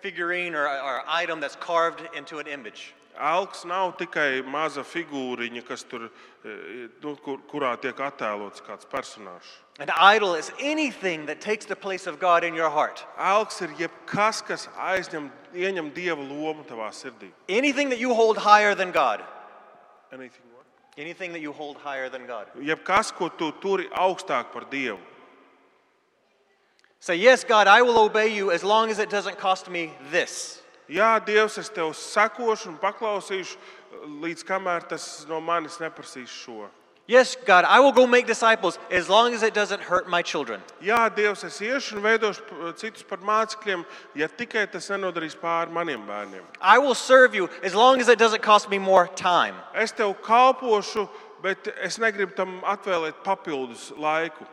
figurine 0.00 0.54
or, 0.54 0.68
or 0.68 1.02
item 1.08 1.40
that's 1.40 1.56
carved 1.56 2.02
into 2.14 2.38
an 2.38 2.46
image. 2.46 2.94
Elks 3.18 3.64
nav 3.66 3.96
tikai 3.98 4.44
maza 4.46 4.84
figūriņa, 4.86 5.64
kas 5.66 5.82
tur, 5.84 6.04
eh, 6.44 6.86
nu, 7.02 7.16
kur, 7.16 7.38
kurā 7.50 7.72
tiek 7.80 7.96
attēlots 7.96 8.62
kāds 8.62 8.86
personāžs. 8.86 9.58
An 9.80 9.90
idol 9.90 10.34
is 10.34 10.52
anything 10.60 11.26
that 11.26 11.40
takes 11.40 11.66
the 11.66 11.76
place 11.76 12.06
of 12.06 12.18
God 12.18 12.44
in 12.44 12.54
your 12.54 12.70
heart. 12.70 13.04
Elks 13.18 13.60
ir 13.62 13.68
jebkas, 13.78 14.44
kas 14.44 14.68
aizņem, 14.76 15.30
ieņem 15.54 15.90
dieva 15.92 16.22
lomu 16.22 16.64
tavā 16.64 16.90
sirdī. 16.90 17.30
Anything 17.48 17.88
that 17.90 17.98
you 17.98 18.14
hold 18.14 18.38
higher 18.38 18.74
than 18.74 18.92
God. 18.92 19.22
Anything 20.12 20.42
what? 20.54 20.64
Anything 20.96 21.32
that 21.32 21.40
you 21.40 21.52
hold 21.52 21.76
higher 21.76 22.08
than 22.08 22.26
God. 22.26 22.46
Jebkas, 22.56 23.12
ko 23.12 23.28
tu 23.28 23.52
turi 23.52 23.88
augstāk 23.90 24.52
par 24.52 24.62
dievu. 24.70 24.98
Say, 27.00 27.16
Yes, 27.16 27.44
God, 27.44 27.66
I 27.66 27.82
will 27.82 27.98
obey 27.98 28.34
you 28.34 28.50
as 28.50 28.64
long 28.64 28.90
as 28.90 28.98
it 28.98 29.10
doesn't 29.10 29.38
cost 29.38 29.70
me 29.70 29.92
this. 30.10 30.62
Jā, 30.88 31.18
Dievs, 31.24 31.58
es 31.60 31.68
tev 31.68 31.90
sekošu 31.92 32.70
un 32.72 32.78
paklausīšu, 32.80 33.56
līdz 34.22 34.44
kamēr 34.48 34.86
tas 34.88 35.26
no 35.28 35.40
manis 35.40 35.78
neprasīs 35.82 36.28
šo. 36.32 36.68
Yes, 37.08 37.36
God, 37.46 37.64
I 37.64 37.80
will 37.80 37.92
go 37.92 38.06
make 38.06 38.26
disciples 38.26 38.78
as 38.90 39.08
long 39.08 39.32
as 39.32 39.42
it 39.42 39.54
doesn't 39.54 39.80
hurt 39.80 40.08
my 40.08 40.20
children. 40.20 40.60
Jā, 40.82 41.08
Dievs, 41.08 41.42
es 41.44 41.56
iešu 41.64 41.96
un 41.96 42.02
veidošu 42.04 42.42
p- 42.44 42.72
citus 42.76 43.02
par 43.02 43.18
mācekļiem, 43.24 43.84
ja 44.14 44.28
tikai 44.28 44.66
tas 44.70 44.90
nenodarīs 44.92 45.36
pāri 45.40 45.72
maniem 45.72 46.04
bērniem. 46.06 46.44
I 46.60 46.76
will 46.78 46.94
serve 46.94 47.34
you 47.34 47.48
as 47.62 47.74
long 47.74 48.00
as 48.00 48.08
it 48.08 48.18
doesn't 48.18 48.42
cost 48.42 48.68
me 48.68 48.78
more 48.78 49.08
time. 49.16 49.54
Es 49.74 49.90
tev 49.92 50.12
kalpošu, 50.20 51.08
bet 51.42 51.68
es 51.80 51.96
negribu 51.98 52.36
tam 52.36 52.60
atvēlēt 52.60 53.24
papildus 53.24 53.90
laiku. 53.96 54.44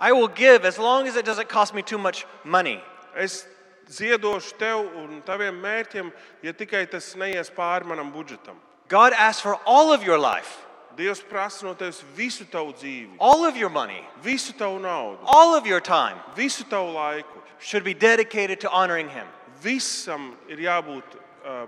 I 0.00 0.12
will 0.12 0.28
give 0.28 0.64
as 0.64 0.78
long 0.78 1.06
as 1.06 1.16
it 1.16 1.26
doesn't 1.26 1.48
cost 1.48 1.74
me 1.74 1.82
too 1.82 1.98
much 1.98 2.24
money. 2.42 2.80
Es 3.14 3.44
ziedošu 3.88 4.58
tev 4.58 4.84
un 5.00 5.22
taviem 5.26 5.56
mērķiem, 5.60 6.12
ja 6.42 6.52
tikai 6.52 6.86
tas 6.90 7.14
neies 7.16 7.50
pāri 7.50 7.88
manam 7.88 8.12
budžetam. 8.12 8.56
God 8.88 9.12
asks 9.12 9.42
for 9.42 9.58
all 9.66 9.92
of 9.92 10.04
your 10.04 10.18
life, 10.18 10.60
Dievs 10.94 11.24
prasa 11.26 11.64
no 11.66 11.72
tevis 11.74 12.04
visu 12.14 12.44
tavu 12.46 12.70
dzīvi, 12.72 13.16
all 13.18 13.44
of 13.44 13.56
your 13.56 13.70
money, 13.70 14.04
visu 14.22 14.52
tavu 14.54 14.78
naudu, 14.78 15.18
all 15.26 15.56
of 15.56 15.66
your 15.66 15.80
time 15.80 16.20
visu 16.36 16.64
tavu 16.64 16.92
laiku. 16.94 17.44
should 17.64 17.84
be 17.84 17.94
dedicated 17.94 18.60
to 18.60 18.70
honoring 18.70 19.08
Him. 19.08 19.26
Visam 19.62 20.34
ir 20.48 20.60
jābūt 20.60 21.16
uh, 21.16 21.66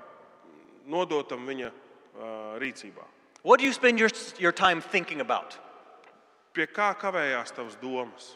nodotam 0.86 1.46
viņa 1.48 1.70
uh, 1.70 2.58
rīcībā. 2.60 3.04
What 3.42 3.60
do 3.60 3.64
you 3.64 3.72
spend 3.72 3.98
your, 3.98 4.10
your 4.38 4.52
time 4.52 4.82
thinking 4.82 5.20
about? 5.20 5.56
Pie 6.52 6.66
kā 6.66 6.92
kavējās 7.00 7.54
tavas 7.56 7.78
domas? 7.80 8.34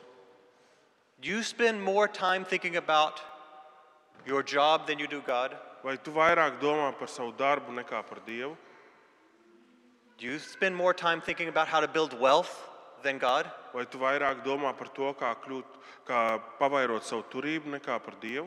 Do 1.21 1.29
you 1.29 1.43
spend 1.43 1.83
more 1.83 2.09
time 2.09 2.45
thinking 2.45 2.77
about 2.77 3.21
your 4.27 4.43
job 4.43 4.87
than 4.87 4.99
you 4.99 5.07
do 5.07 5.21
God? 5.21 5.57
Vai 5.83 5.97
tu 5.97 6.11
vairāk 6.11 6.61
domā 6.61 6.93
par 6.99 7.09
savu 7.09 7.33
darbu 7.33 7.73
nekā 7.73 8.03
par 8.07 8.19
Dievu? 8.27 8.57
Do 10.19 10.27
you 10.27 10.39
spend 10.39 10.77
more 10.77 10.93
time 10.93 11.21
thinking 11.21 11.49
about 11.49 11.69
how 11.69 11.81
to 11.81 11.89
build 11.89 12.19
wealth 12.21 12.69
than 13.03 13.19
God? 13.19 13.51
Vai 13.73 13.85
tu 13.85 13.99
vairāk 13.99 14.45
domā 14.45 14.77
par 14.77 14.89
to, 14.89 15.15
kā, 15.15 15.35
kļūt, 15.45 15.79
kā 16.07 16.41
pavairot 16.59 17.05
savu 17.05 17.25
turību 17.33 17.73
nekā 17.79 17.97
par 18.05 18.15
Dievu? 18.21 18.47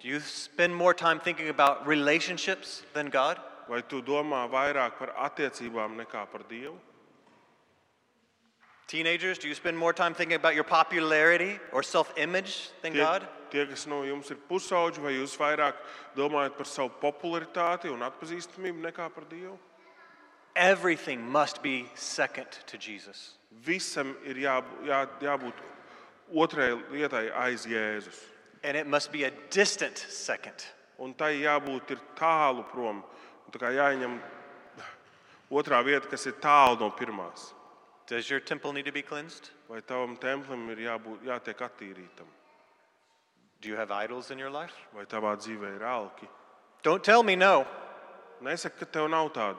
Do 0.00 0.08
you 0.08 0.20
spend 0.20 0.74
more 0.74 0.94
time 0.94 1.20
thinking 1.20 1.48
about 1.48 1.86
relationships 1.86 2.82
than 2.94 3.10
God? 3.10 3.38
Vai 3.68 3.82
tu 3.82 4.02
domā 4.02 4.48
vairāk 4.50 4.98
par 4.98 5.14
attiecībām 5.28 5.96
nekā 6.02 6.26
par 6.32 6.42
Dievu? 6.50 6.74
Teenagers, 8.88 9.38
do 9.38 9.46
you 9.46 9.54
spend 9.54 9.76
more 9.76 9.92
time 9.92 10.14
thinking 10.14 10.36
about 10.36 10.54
your 10.54 10.64
popularity 10.64 11.60
or 11.72 11.82
self 11.82 12.12
image 12.16 12.70
than 12.82 12.94
Tie, 12.94 12.98
God? 12.98 13.28
Tie, 13.52 13.64
kas 13.68 13.86
no 13.90 14.02
jums 14.06 14.30
ir 14.32 14.38
pusauģi, 14.48 15.02
vai 15.04 15.14
jūs 15.16 15.36
vairāk 15.40 15.80
domājat 16.16 16.56
par 16.58 16.68
savu 16.68 16.92
popularitāti 17.02 17.90
un 17.92 18.04
atpazīstamību 18.06 18.84
nekā 18.88 19.08
par 19.14 19.26
Dievu? 19.30 19.56
Everything 20.54 21.22
must 21.22 21.62
be 21.62 21.86
second 21.94 22.58
to 22.66 22.78
Jesus. 22.78 23.38
Visam 23.64 24.16
ir 24.26 24.40
jā, 24.42 24.56
jā, 24.86 25.04
jābūt 25.22 25.60
otrai 26.34 26.72
lietai 26.90 27.28
aiz 27.30 27.66
Jēzus. 27.66 28.18
And 28.64 28.76
it 28.76 28.86
must 28.86 29.12
be 29.12 29.24
a 29.24 29.30
distant 29.50 29.96
second. 29.96 30.66
Un 30.98 31.14
tai 31.14 31.36
jābūt 31.38 31.94
ir 31.94 32.02
tālu 32.18 32.64
prom. 32.72 33.04
Tā 33.54 33.60
kā 33.62 33.70
jāņem 33.70 34.18
otrā 35.50 35.78
vieta, 35.86 36.08
kas 36.10 36.26
ir 36.26 36.36
tālu 36.42 36.80
no 36.80 36.90
pirmās. 36.90 37.52
Does 38.08 38.30
your 38.30 38.40
temple 38.40 38.72
need 38.72 38.86
to 38.86 38.92
be 38.92 39.02
cleansed? 39.02 39.50
Vai 39.68 39.82
tavam 39.82 40.16
templim 40.16 40.64
ir 40.72 40.86
jābūt, 40.86 41.26
jātiek 41.28 41.60
attīrītam, 41.66 42.28
Do 43.60 43.68
you 43.68 43.76
have 43.76 43.90
idols 43.90 44.30
in 44.30 44.38
your 44.38 44.50
life? 44.50 44.74
vai 44.94 45.04
tavā 45.04 45.36
dzīvē 45.36 45.76
ir 45.76 45.84
alki? 45.84 46.28
Don't 46.82 47.02
tell 47.02 47.22
me 47.22 47.34
no. 47.36 47.66
Nesaka, 48.42 48.78
ka 48.78 48.86
tev 48.86 49.10
nav 49.10 49.32
tādu. 49.32 49.58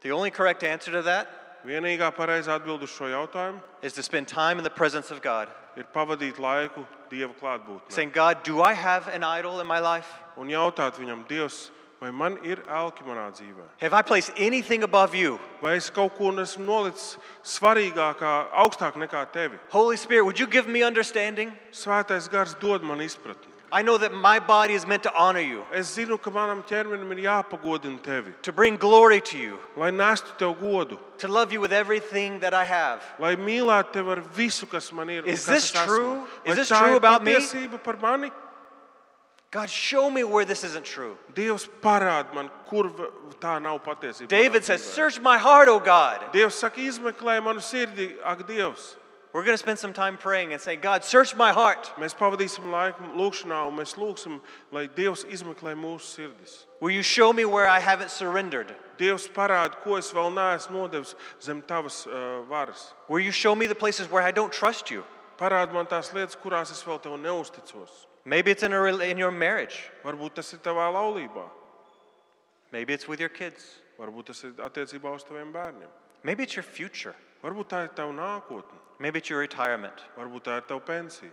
The 0.00 0.10
only 0.10 0.30
correct 0.30 0.62
answer 0.62 0.92
to 0.92 1.02
that 1.02 1.28
Vienīgā 1.66 2.12
pareizā 2.14 2.54
atbild 2.60 2.84
uz 2.86 2.92
šo 2.94 3.08
jautājumu 3.10 3.60
is 3.82 3.92
to 3.92 4.02
spend 4.02 4.28
time 4.28 4.58
in 4.58 4.64
the 4.64 4.70
presence 4.70 5.10
of 5.10 5.20
God. 5.20 5.48
ir 5.76 5.84
pavadīt 5.92 6.38
laiku 6.40 6.86
Dieva 7.10 7.34
klātbūtnē. 7.36 7.92
Saying, 7.92 8.10
God, 8.10 8.42
do 8.42 8.62
I 8.62 8.72
have 8.72 9.08
an 9.08 9.22
idol 9.22 9.60
in 9.60 9.66
my 9.66 9.78
life? 9.78 10.08
Un 10.36 10.48
jautāt 10.48 10.96
viņam, 10.96 11.26
Dievs, 11.28 11.70
vai 12.00 12.10
man 12.12 12.38
ir 12.44 12.58
elki 12.68 13.02
manā 13.06 13.30
dzīvē. 13.32 13.64
Have 13.80 13.94
I 13.94 14.02
placed 14.02 14.32
anything 14.36 14.82
above 14.82 15.14
you? 15.14 15.38
Vai 15.62 15.76
es 15.76 15.88
kaut 15.90 16.14
ko 16.18 16.30
esmu 16.32 16.64
nolicis 16.66 17.16
svarīgākā, 17.44 18.32
augstāk 18.52 18.94
nekā 19.00 19.26
tevi? 19.32 19.58
Holy 19.70 19.96
Spirit, 19.96 20.22
would 20.24 20.38
you 20.38 20.46
give 20.46 20.68
me 20.68 20.82
understanding? 20.82 21.52
Svētais 21.72 22.28
gars 22.30 22.54
dod 22.60 22.82
man 22.82 22.98
izpratni. 22.98 23.52
I 23.72 23.82
know 23.82 23.98
that 23.98 24.12
my 24.14 24.38
body 24.38 24.74
is 24.74 24.86
meant 24.86 25.02
to 25.02 25.12
honor 25.12 25.40
you, 25.40 25.64
Es 25.72 25.96
zinu, 25.98 26.20
ka 26.22 26.30
manam 26.30 26.62
ķermenim 26.64 27.10
ir 27.18 27.24
jāpagodina 27.26 27.98
tevi, 27.98 28.32
to 28.42 28.52
bring 28.52 28.76
glory 28.76 29.20
to 29.20 29.36
you, 29.38 29.58
lai 29.76 29.90
nestu 29.90 30.36
tev 30.38 30.54
godu, 30.60 30.96
to 31.18 31.26
love 31.26 31.52
you 31.52 31.60
with 31.60 31.72
everything 31.72 32.38
that 32.40 32.54
I 32.54 32.62
have. 32.64 33.02
lai 33.18 33.34
mīlētu 33.34 33.90
tevi 33.92 34.12
ar 34.12 34.20
visu, 34.36 34.66
kas 34.70 34.92
man 34.92 35.10
ir. 35.10 35.24
un 35.24 35.28
Is 35.28 35.44
kas 35.44 35.54
this 35.54 35.64
es 35.64 35.72
esmu. 35.72 35.86
true? 35.86 36.14
Vai 36.44 36.52
Is 36.52 36.56
this 36.56 36.70
tā 36.70 36.78
true 36.78 36.92
ir 36.92 36.96
about 36.96 37.24
me? 37.24 37.34
patiesība 37.34 37.82
par 37.82 37.96
mani? 38.00 38.30
God, 39.56 39.70
show 39.70 40.10
me 40.10 40.22
where 40.22 40.44
this 40.44 40.64
isn't 40.64 40.84
true. 40.84 41.16
Dievs 41.32 41.66
parāda 41.80 42.34
man, 42.34 42.50
kur 42.68 42.90
v- 42.90 43.08
tā 43.40 43.56
nav 43.62 43.78
patiesība. 43.82 44.28
David 44.28 44.60
manā 44.60 44.64
says, 44.66 44.82
dzīvē. 44.82 44.94
Search 44.94 45.20
my 45.20 45.38
heart, 45.38 45.68
O 45.68 45.78
God. 45.80 46.20
Dievs 46.30 46.52
saka, 46.52 46.76
izmeklē 46.76 47.42
manu 47.42 47.60
sirdī, 47.60 48.18
ak, 48.22 48.46
Dievs. 48.46 48.96
We're 49.32 49.44
going 49.44 49.54
to 49.54 49.58
spend 49.58 49.78
some 49.78 49.94
time 49.94 50.18
praying 50.18 50.52
and 50.52 50.60
say, 50.60 50.76
God, 50.76 51.04
search 51.04 51.34
my 51.34 51.52
heart. 51.52 51.90
Mēs 51.96 52.12
pavadīsim 52.14 52.68
laiku 52.68 53.00
lūgšanā, 53.16 53.62
un 53.68 53.78
mēs 53.78 53.94
lūgsim, 53.96 54.42
lai 54.72 54.88
Dievs 54.88 55.24
izmeklē 55.24 55.72
mūsu 55.72 56.04
sirdis. 56.04 56.66
Will 56.80 56.90
you 56.90 57.02
show 57.02 57.32
me 57.32 57.46
where 57.46 57.66
I 57.66 57.80
haven't 57.80 58.10
surrendered? 58.10 58.74
Dievs 58.98 59.26
parāda, 59.26 59.80
ko 59.80 59.96
es 59.96 60.12
vēl 60.12 60.34
neesmu 60.36 60.82
nodevis 60.82 61.14
zem 61.40 61.62
tavas 61.62 62.06
uh, 62.06 62.42
varas. 62.44 62.92
Will 63.08 63.20
you 63.24 63.32
show 63.32 63.54
me 63.54 63.64
the 63.64 63.74
places 63.74 64.10
where 64.10 64.22
I 64.22 64.32
don't 64.32 64.52
trust 64.52 64.90
you? 64.90 65.02
Parāda 65.38 65.72
man 65.72 65.86
tās 65.86 66.12
lietas, 66.12 66.36
kurās 66.36 66.70
es 66.70 66.84
vēl 66.84 67.00
tev 67.00 67.16
neusticos. 67.16 68.04
Maybe 68.26 68.50
it's 68.50 68.62
in, 68.64 68.72
a, 68.72 68.76
rela- 68.76 69.08
in 69.08 69.16
your 69.18 69.30
marriage. 69.30 69.88
Varbūt 70.04 70.34
tas 70.34 70.52
ir 70.52 70.58
tavā 70.58 70.90
laulībā, 70.92 71.48
Maybe 72.72 72.92
it's 72.92 73.06
with 73.08 73.20
your 73.20 73.28
kids. 73.30 73.78
varbūt 73.98 74.26
tas 74.26 74.42
ir 74.44 74.50
attiecībā 74.58 75.14
uz 75.14 75.22
taviem 75.24 75.52
bērniem. 75.54 75.88
Maybe 76.24 76.42
it's 76.42 76.56
your 76.56 76.64
future. 76.64 77.14
Varbūt 77.42 77.68
tā 77.70 77.84
ir 77.84 77.88
tava 77.94 78.12
nākotne, 78.12 78.76
Maybe 78.98 79.18
it's 79.20 79.30
your 79.30 79.38
retirement. 79.40 80.02
varbūt 80.18 80.42
tā 80.42 80.56
ir 80.58 80.62
tava 80.66 80.80
pensija, 80.80 81.30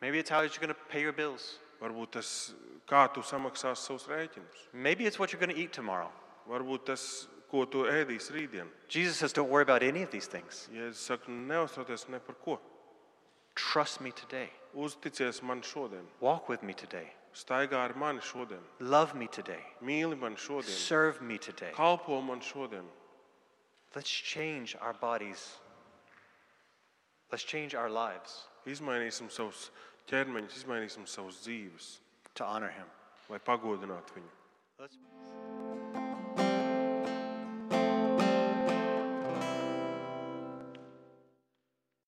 Maybe 0.00 0.18
it's 0.18 0.30
how 0.30 0.40
you're 0.40 0.48
going 0.58 0.68
to 0.74 0.80
pay 0.88 1.02
your 1.02 1.12
bills. 1.12 1.58
varbūt 1.82 2.12
tas, 2.12 2.54
kā 2.88 3.12
tu 3.12 3.20
samaksāsi 3.20 3.76
savus 3.84 4.06
rēķinus, 4.08 4.72
Maybe 4.72 5.04
it's 5.04 5.18
what 5.18 5.32
you're 5.32 5.40
going 5.40 5.54
to 5.54 5.60
eat 5.60 5.72
tomorrow. 5.72 6.10
varbūt 6.48 6.86
tas, 6.86 7.28
ko 7.50 7.64
tu 7.66 7.84
ēdīsi 7.84 8.32
rītdien. 8.32 8.66
Jesus 8.88 9.16
says, 9.18 9.32
Don't 9.34 9.50
worry 9.50 9.62
about 9.62 9.82
any 9.82 10.02
of 10.02 10.10
these 10.10 10.26
things. 10.26 10.68
Ja 10.72 10.86
es 10.88 10.96
saku, 10.98 11.30
neuztraucies 11.30 12.08
ne 12.08 12.18
par 12.20 12.36
ko, 12.42 12.58
Trust 13.54 14.00
me 14.00 14.12
today. 14.12 14.48
Uzticies 14.74 15.42
man 15.42 15.60
šodien, 15.62 16.06
Walk 16.20 16.48
with 16.48 16.62
me 16.62 16.72
today. 16.74 17.08
staigā 17.34 17.78
ar 17.84 17.94
mani 17.94 18.20
šodien, 18.20 18.60
Love 18.80 19.14
me 19.14 19.26
today. 19.28 19.62
mīli 19.82 20.18
man 20.18 20.36
šodien, 20.36 20.64
Serve 20.70 21.20
me 21.20 21.38
today. 21.38 21.72
kalpo 21.72 22.20
man 22.22 22.40
šodien. 22.40 22.84
Let's 23.94 24.10
change 24.10 24.76
our 24.80 24.92
bodies. 24.94 25.58
Let's 27.32 27.44
change 27.44 27.74
our 27.74 27.88
lives 27.90 28.46
Izmainīsim 28.66 29.30
savus 29.30 29.70
ķermeņus, 30.10 30.56
izmainīsim 30.64 31.06
savus 31.08 31.40
dzīves, 31.46 31.98
to 32.34 32.44
honor 32.44 32.68
Him. 32.70 32.86
lai 33.28 33.38
pagodinātu 33.38 34.14
viņu. 34.16 34.30
Let's... 34.78 34.96